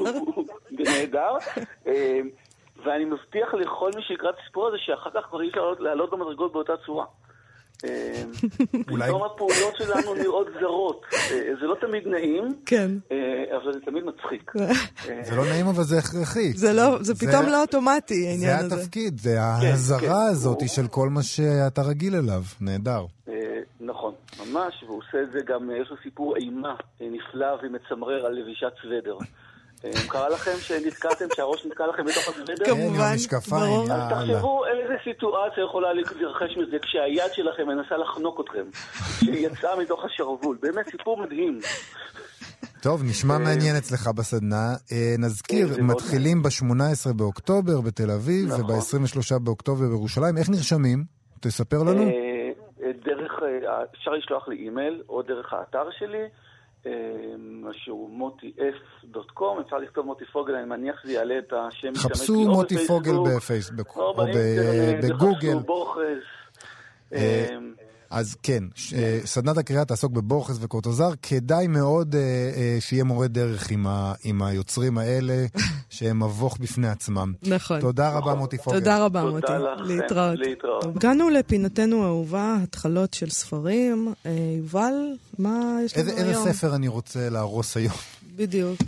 [0.69, 1.37] זה נהדר.
[1.87, 2.19] אה,
[2.83, 6.51] ואני מבטיח לכל מי שיקרא את הסיפור הזה שאחר כך כבר אי אפשר לעלות במדרגות
[6.51, 7.05] באותה צורה.
[7.89, 8.23] אה,
[8.91, 11.01] אולי- פתאום הפעולות שלנו נראות זרות.
[11.13, 11.19] אה,
[11.61, 12.91] זה לא תמיד נעים, כן.
[13.11, 13.17] אה,
[13.57, 14.51] אבל זה תמיד מצחיק.
[15.29, 16.53] זה לא נעים, אבל זה הכרחי.
[16.53, 18.75] זה לא, זה פתאום לא אוטומטי, זה העניין הזה.
[18.81, 20.31] התפקיד, זה ההזרה כן.
[20.31, 22.41] הזאת הוא- של כל מה שאתה רגיל אליו.
[22.61, 23.05] נהדר.
[23.81, 28.71] נכון, ממש, והוא עושה את זה גם, יש לו סיפור אימה נפלא ומצמרר על לבישת
[28.81, 29.17] סוודר.
[29.83, 32.65] אה, קרה לכם שנתקעתם, שהראש נתקע לכם בתוך הסוודר?
[32.65, 33.83] כמובן, כן, ברור.
[33.91, 34.11] אז.
[34.11, 38.65] תחשבו איזה סיטואציה יכולה להתרחש מזה כשהיד שלכם מנסה לחנוק אתכם,
[39.19, 40.57] שהיא יצאה מתוך השרוול.
[40.61, 41.59] באמת סיפור מדהים.
[42.81, 44.73] טוב, נשמע מעניין אצלך בסדנה.
[44.91, 48.61] אה, נזכיר, אה, מתחילים ב-18 באוקטובר בתל אביב, נכון.
[48.61, 50.37] וב-23 באוקטובר בירושלים.
[50.37, 51.03] איך נרשמים?
[51.39, 52.01] תספר לנו.
[52.01, 52.07] אה,
[52.83, 56.27] אה, דרך, אה, אפשר לשלוח לי אימייל או דרך האתר שלי, אה,
[57.71, 62.87] שהוא motif.com, אפשר לכתוב מוטי פוגל, אני מניח שזה יעלה את השם משתמש חפשו מוטי
[62.87, 65.57] פוגל בפייסבוק, בפייסבוק, או באינטרנט, בגוגל.
[68.09, 71.09] אז כן, ש- אה, סדנת הקריאה תעסוק בבורכס וקורטוזר.
[71.21, 75.45] כדאי מאוד אה, אה, שיהיה מורה דרך עם ה- עם היוצרים האלה,
[75.89, 77.33] שהם מבוך בפני עצמם.
[77.43, 77.79] נכון.
[77.81, 78.79] תודה רבה, מוטי פוגל.
[78.79, 79.51] תודה רבה, תודה מוטי.
[79.53, 79.83] לכם.
[79.83, 80.39] להתראות.
[80.39, 80.85] להתראות.
[80.95, 84.13] הגענו לפינתנו האהובה, התחלות של ספרים.
[84.57, 84.93] יובל,
[85.39, 86.29] מה יש לנו איזה היום?
[86.47, 87.93] איזה ספר אני רוצה להרוס היום?
[88.35, 88.79] בדיוק.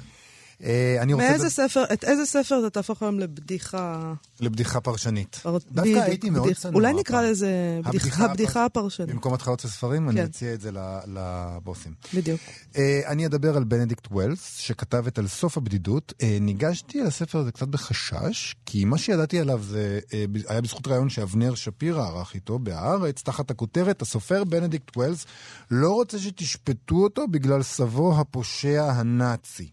[0.64, 4.14] אה, אני רוצה מאיזה ספר, את איזה ספר אתה תהפוך היום לבדיחה...
[4.40, 5.36] לבדיחה פרשנית.
[5.36, 6.76] פר- דווקא בדיוק, הייתי מאוד צנוע.
[6.76, 7.22] אולי נקרא.
[7.22, 7.50] לזה
[7.84, 9.10] הבדיחה בדיחה- הבדיחה הפר- הפרשנית.
[9.10, 10.26] במקום התחלות של ספרים, אני כן.
[10.26, 10.72] אציע את זה
[11.08, 11.94] לבוסים.
[12.14, 12.40] בדיוק.
[12.78, 16.14] אה, אני אדבר על בנדיקט ווילס, שכתב את על סוף הבדידות.
[16.22, 20.00] אה, ניגשתי על הספר הזה קצת בחשש, כי מה שידעתי עליו זה
[20.48, 25.26] היה בזכות ראיון שאבנר שפירא ערך איתו בהארץ, תחת הכותרת, הסופר בנדיקט ווילס
[25.72, 29.68] לא רוצה שתשפטו אותו בגלל סבו הפושע הנאצי.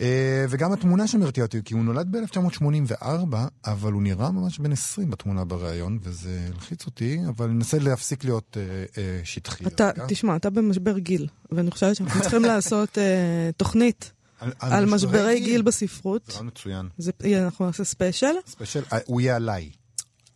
[0.00, 3.34] אה, וגם התמונה שם הרתיעה אותי, כי הוא נולד ב-1984,
[3.64, 8.24] אבל הוא נראה ממש בן 20 בתמונה בריאיון, וזה הלחיץ אותי, אבל אני אנסה להפסיק
[8.24, 9.66] להיות אה, אה, שטחי.
[9.66, 10.04] אתה, רגע.
[10.08, 12.98] תשמע, אתה במשבר גיל, ואני חושבת שאנחנו צריכים לעשות
[13.56, 16.22] תוכנית על, על משברי גיל בספרות.
[16.26, 16.88] זה רעיון מצוין.
[16.98, 17.12] זה,
[17.44, 18.34] אנחנו נעשה ספיישל.
[18.46, 19.70] ספיישל, הוא יהיה עליי.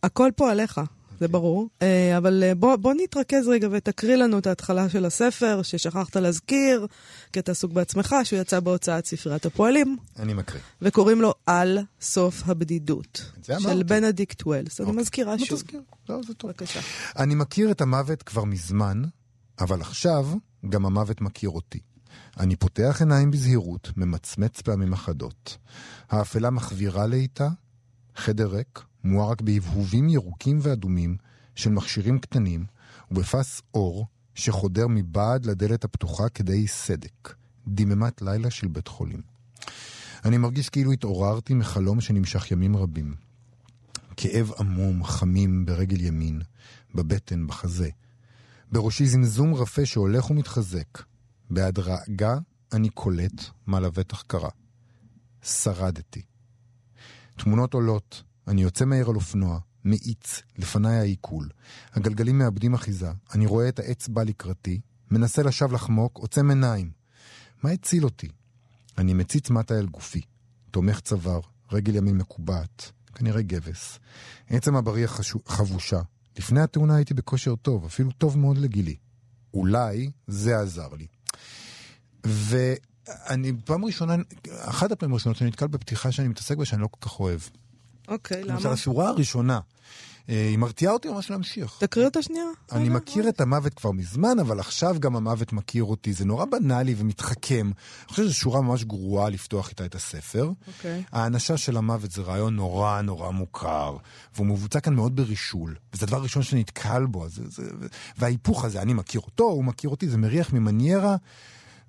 [0.03, 0.81] הכל פה עליך,
[1.21, 1.69] זה ברור.
[1.81, 6.87] אה, אבל אה, בוא, בוא נתרכז רגע ותקריא לנו את ההתחלה של הספר, ששכחת להזכיר,
[7.33, 10.61] כי אתה עסוק בעצמך, שהוא יצא בהוצאת ספריית הפועלים, אני מקריא.
[10.81, 13.83] וקוראים לו על סוף הבדידות, זה של אמרתי.
[13.83, 14.81] בנדיקט ווילס.
[14.81, 15.01] אני אוקיי.
[15.01, 15.57] מזכירה לא שוב.
[15.57, 16.51] תזכיר, לא, זה טוב.
[16.51, 16.79] בבקשה.
[17.17, 19.01] אני מכיר את המוות כבר מזמן,
[19.59, 20.27] אבל עכשיו
[20.69, 21.79] גם המוות מכיר אותי.
[22.39, 25.57] אני פותח עיניים בזהירות, ממצמץ פעמים אחדות.
[26.09, 27.49] האפלה מחווירה לאיטה,
[28.15, 31.17] חדר ריק, מואר רק בהבהובים ירוקים ואדומים
[31.55, 32.65] של מכשירים קטנים,
[33.11, 37.33] ובפס אור שחודר מבעד לדלת הפתוחה כדי סדק.
[37.67, 39.21] דממת לילה של בית חולים.
[40.25, 43.15] אני מרגיש כאילו התעוררתי מחלום שנמשך ימים רבים.
[44.17, 46.41] כאב עמום, חמים ברגל ימין,
[46.95, 47.89] בבטן, בחזה.
[48.71, 51.03] בראשי זמזום רפה שהולך ומתחזק.
[51.49, 52.37] בהדרגה
[52.73, 54.49] אני קולט מה לבטח קרה.
[55.43, 56.21] שרדתי.
[57.43, 61.49] תמונות עולות, אני יוצא מהר על אופנוע, מאיץ, לפניי העיכול.
[61.93, 64.81] הגלגלים מאבדים אחיזה, אני רואה את העץ בא לקראתי,
[65.11, 66.91] מנסה לשווא לחמוק, עוצם עיניים.
[67.63, 68.27] מה הציל אותי?
[68.97, 70.21] אני מציץ מטה אל גופי,
[70.71, 71.39] תומך צוואר,
[71.71, 73.99] רגל ימין מקובעת, כנראה גבס.
[74.49, 76.01] עצם הבריח חשו- חבושה.
[76.37, 78.95] לפני התאונה הייתי בכושר טוב, אפילו טוב מאוד לגילי.
[79.53, 81.07] אולי זה עזר לי.
[83.29, 84.15] ואני פעם ראשונה,
[84.59, 87.39] אחת הפעמים הראשונות שאני נתקל בפתיחה שאני מתעסק בה שאני לא כל כך אוהב.
[88.07, 88.73] אוקיי, למשל, למה?
[88.73, 89.59] השורה הראשונה,
[90.29, 91.77] אה, היא מרתיעה אותי ממש להמשיך.
[91.79, 92.45] תקריא אותה שנייה.
[92.71, 92.89] אני.
[92.89, 96.13] מכיר את המוות כבר מזמן, אבל עכשיו גם המוות מכיר אותי.
[96.13, 97.65] זה נורא בנאלי ומתחכם.
[97.65, 100.51] אני חושב שזו שורה ממש גרועה לפתוח איתה את הספר.
[100.67, 101.03] אוקיי.
[101.11, 103.97] האנשה של המוות זה רעיון נורא נורא מוכר,
[104.35, 105.75] והוא מבוצע כאן מאוד ברישול.
[105.93, 107.29] וזה הדבר הראשון שנתקל בו.
[107.29, 107.63] זה, זה,
[108.17, 111.15] וההיפוך הזה, אני מכיר אותו, הוא מכיר אותי, זה מריח ממניירה,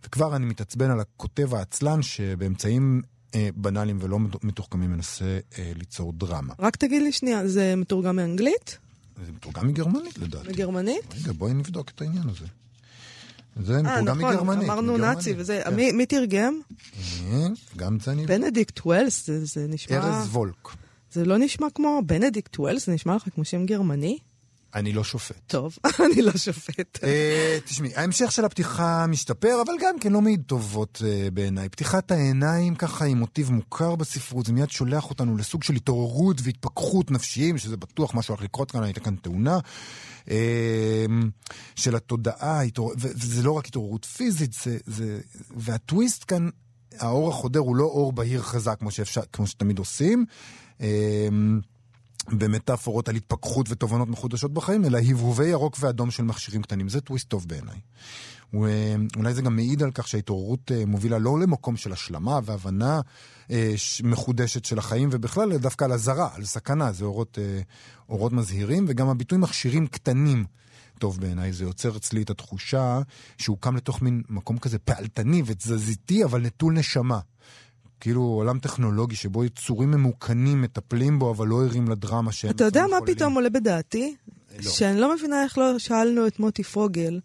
[0.06, 3.02] וכבר אני מתעצבן על הכותב העצלן שבאמצעים
[3.34, 6.54] אה, בנאליים ולא מתוחכמים מנסה אה, ליצור דרמה.
[6.58, 8.78] רק תגיד לי שנייה, זה מתורגם מאנגלית?
[9.26, 10.48] זה מתורגם מגרמנית לדעתי.
[10.48, 11.14] מגרמנית?
[11.22, 12.46] רגע, בואי נבדוק את העניין הזה.
[13.62, 14.64] זה אה, מתורגם נכון, מגרמנית.
[14.68, 15.60] אמרנו מגרמנית, נאצי וזה.
[15.64, 15.74] כן.
[15.76, 16.60] מי- מי תרגם?
[17.22, 17.46] אה,
[17.76, 18.26] גם זה אני...
[18.26, 19.96] בנדיקט ווילס, זה- זה נשמע...
[19.96, 20.68] ארז וולק.
[21.12, 24.18] זה לא נשמע כמו בנדיקט ווילס, זה נשמע לך כמו שם גרמני?
[24.74, 25.40] אני לא שופט.
[25.46, 25.78] טוב,
[26.12, 26.98] אני לא שופט.
[27.04, 31.68] אה, תשמעי, ההמשך של הפתיחה משתפר, אבל גם כן לא מעיד טובות אה, בעיניי.
[31.68, 37.10] פתיחת העיניים ככה היא מוטיב מוכר בספרות, זה מיד שולח אותנו לסוג של התעוררות והתפכחות
[37.10, 39.58] נפשיים, שזה בטוח משהו הולך לקרות כאן, הייתה כאן תאונה.
[40.30, 41.06] אה,
[41.76, 42.60] של התודעה,
[42.96, 45.20] וזה לא רק התעוררות פיזית, זה, זה...
[45.56, 46.48] והטוויסט כאן
[46.98, 50.24] האור החודר הוא לא אור בהיר חזק כמו, שאפשר, כמו שתמיד עושים.
[52.28, 56.88] אה, במטאפורות על התפכחות ותובנות מחודשות בחיים, אלא הבהובי ירוק ואדום של מכשירים קטנים.
[56.88, 57.80] זה טוויסט טוב בעיניי.
[59.16, 63.00] אולי זה גם מעיד על כך שההתעוררות אה, מובילה לא למקום של השלמה והבנה
[63.50, 67.60] אה, מחודשת של החיים, ובכלל דווקא על אזהרה, על סכנה, זה אורות, אה,
[68.08, 70.44] אורות מזהירים, וגם הביטוי מכשירים קטנים.
[70.98, 73.00] טוב בעיניי, זה יוצר אצלי את התחושה
[73.38, 77.20] שהוא קם לתוך מין מקום כזה פעלתני ותזזיתי, אבל נטול נשמה.
[78.02, 82.50] כאילו עולם טכנולוגי שבו יצורים ממוכנים מטפלים בו, אבל לא ערים לדרמה שהם...
[82.50, 84.14] אתה יודע מה פתאום עולה בדעתי?
[84.56, 84.70] לא.
[84.70, 87.20] שאני לא מבינה איך לא שאלנו את מוטי פוגל.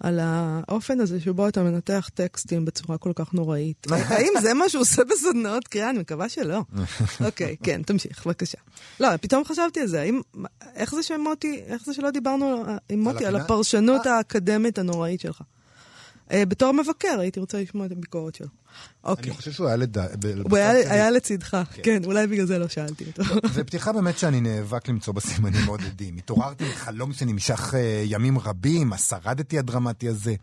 [0.00, 3.86] על האופן הזה שבו אתה מנתח טקסטים בצורה כל כך נוראית.
[3.90, 5.90] האם זה מה שהוא עושה בסדנאות קריאה?
[5.90, 6.62] אני מקווה שלא.
[7.26, 8.58] אוקיי, כן, תמשיך, בבקשה.
[9.00, 10.20] לא, פתאום חשבתי על זה, האם,
[10.74, 15.42] איך זה שמוטי, איך זה שלא דיברנו עם מוטי על הפרשנות האקדמית הנוראית שלך?
[16.30, 18.46] אה, בתור מבקר, הייתי רוצה לשמוע את הביקורת שלו.
[19.04, 19.30] אוקיי.
[19.30, 20.06] אני חושב שהוא היה לדע...
[20.44, 21.82] הוא היה לצדך, כן.
[21.84, 23.22] כן, אולי בגלל זה לא שאלתי אותו.
[23.54, 26.16] זו פתיחה באמת שאני נאבק למצוא בסימנים מעודדים.
[26.16, 30.34] התעוררתי מחלום שנמשך אה, ימים רבים, השרדתי הדרמטי הזה.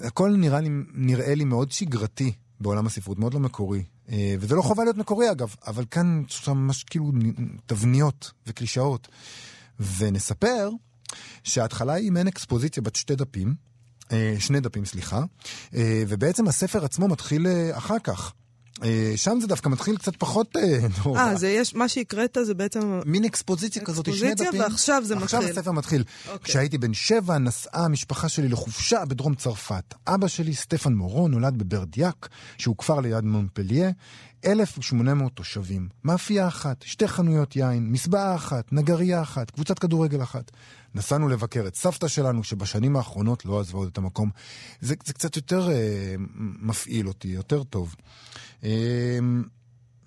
[0.00, 3.84] הכל נראה לי, נראה לי מאוד שגרתי בעולם הספרות, מאוד לא מקורי.
[4.12, 7.12] אה, וזה לא חובה להיות מקורי אגב, אבל כאן יש ממש כאילו
[7.66, 9.08] תבניות וקלישאות.
[9.98, 10.70] ונספר
[11.44, 13.54] שההתחלה היא מעין אקספוזיציה בת שתי דפים,
[14.38, 15.22] שני דפים, סליחה,
[15.74, 18.32] אה, ובעצם הספר עצמו מתחיל אה, אחר כך.
[19.16, 20.56] שם זה דווקא מתחיל קצת פחות
[21.04, 21.20] נורא.
[21.20, 23.00] אה, זה יש, מה שהקראת זה בעצם...
[23.06, 24.30] מין אקספוזיציה כזאת, שני דפים.
[24.32, 25.38] אקספוזיציה, ועכשיו זה עכשיו מתחיל.
[25.38, 26.02] עכשיו הספר מתחיל.
[26.02, 26.30] Okay.
[26.30, 26.44] אוקיי.
[26.44, 29.94] כשהייתי בן שבע, נסעה המשפחה שלי לחופשה בדרום צרפת.
[30.06, 32.28] אבא שלי, סטפן מורו, נולד בברדיאק,
[32.58, 33.90] שהוא כפר ליד מונפליה.
[34.44, 40.50] 1,800 תושבים, מאפייה אחת, שתי חנויות יין, מסבעה אחת, נגרייה אחת, קבוצת כדורגל אחת.
[40.94, 44.30] נסענו לבקר את סבתא שלנו, שבשנים האחרונות לא עזבה עוד את המקום.
[44.80, 46.14] זה, זה קצת יותר אה,
[46.60, 47.94] מפעיל אותי, יותר טוב.
[48.64, 49.18] אה,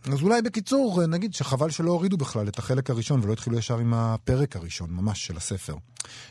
[0.03, 3.93] אז אולי בקיצור, נגיד שחבל שלא הורידו בכלל את החלק הראשון ולא התחילו ישר עם
[3.93, 5.75] הפרק הראשון, ממש, של הספר.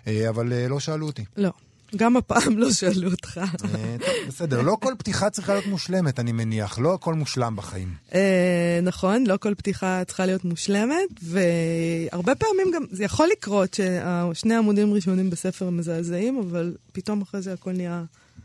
[0.06, 1.24] אה, אבל אה, לא שאלו אותי.
[1.36, 1.52] לא.
[1.96, 3.40] גם הפעם לא שאלו אותך.
[3.74, 3.96] אה,
[4.28, 6.78] בסדר, לא כל פתיחה צריכה להיות מושלמת, אני מניח.
[6.78, 7.94] לא הכל מושלם בחיים.
[8.14, 14.54] אה, נכון, לא כל פתיחה צריכה להיות מושלמת, והרבה פעמים גם, זה יכול לקרות ששני
[14.54, 18.04] עמודים ראשונים בספר מזעזעים, אבל פתאום אחרי זה הכל נהיה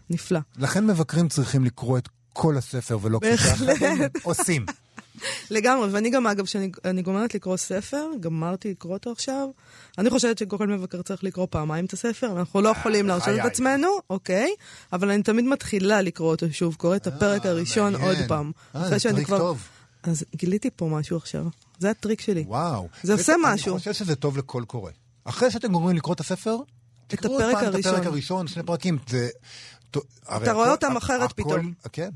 [0.10, 0.40] נפלא.
[0.58, 4.66] לכן מבקרים צריכים לקרוא את כל הספר ולא כפי שאחרים עושים.
[5.50, 9.48] לגמרי, ואני גם, אגב, כשאני גומרת לקרוא ספר, גמרתי לקרוא אותו עכשיו,
[9.98, 13.88] אני חושבת שכל מבקר צריך לקרוא פעמיים את הספר, אנחנו לא יכולים להרשות את עצמנו,
[14.10, 14.54] אוקיי,
[14.94, 18.52] אבל אני תמיד מתחילה לקרוא אותו שוב, קורא את הפרק אה, הראשון עוד פעם.
[18.76, 19.68] אה, זה טריק טוב.
[20.04, 21.46] אז גיליתי פה משהו עכשיו,
[21.80, 22.44] זה הטריק שלי.
[22.48, 22.88] וואו.
[23.04, 23.72] זה עושה משהו.
[23.72, 24.92] אני חושב שזה טוב לכל קורא.
[25.24, 26.58] אחרי שאתם גומרים לקרוא את הספר,
[27.08, 28.98] תקראו את הפרק הראשון, שני פרקים.
[30.38, 31.74] אתה רואה אותם אחרת פתאום.
[31.92, 32.10] כן.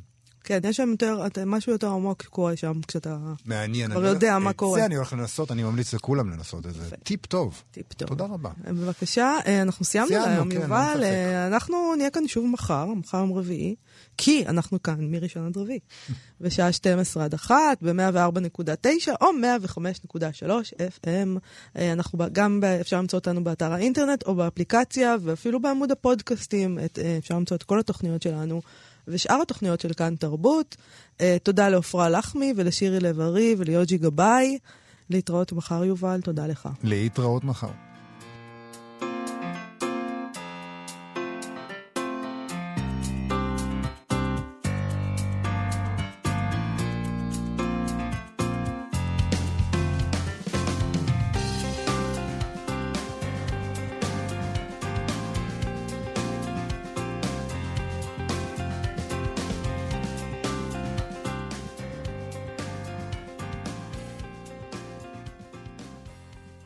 [0.48, 4.78] כן, יש שם יותר, משהו יותר עמוק קורה שם, כשאתה מעניין, כבר יודע מה קורה.
[4.78, 6.96] את זה אני הולך לנסות, אני ממליץ לכולם לנסות את זה.
[7.04, 7.64] טיפ טוב.
[7.72, 8.08] טיפ טוב.
[8.08, 8.50] תודה רבה.
[8.64, 11.04] בבקשה, אה, אנחנו סיימנו היום, כן, יובל.
[11.04, 13.76] אה, אנחנו נהיה כאן שוב מחר, מחר יום רביעי,
[14.18, 15.80] כי אנחנו כאן מראשון עד רביעי,
[16.42, 19.28] בשעה 12 עד 1, ב-104.9 או
[19.68, 20.50] 105.3
[21.02, 21.40] FM.
[21.78, 26.78] אה, אנחנו גם, אפשר למצוא אותנו באתר האינטרנט או באפליקציה, ואפילו בעמוד הפודקאסטים,
[27.18, 28.62] אפשר למצוא את כל התוכניות שלנו.
[29.08, 30.78] ושאר התוכניות של כאן תרבות.
[31.18, 34.58] Uh, תודה לעפרה לחמי ולשירי לב-ארי וליוג'י גבאי.
[35.10, 36.70] להתראות מחר, יובל, תודה לך.
[36.84, 37.87] להתראות מחר.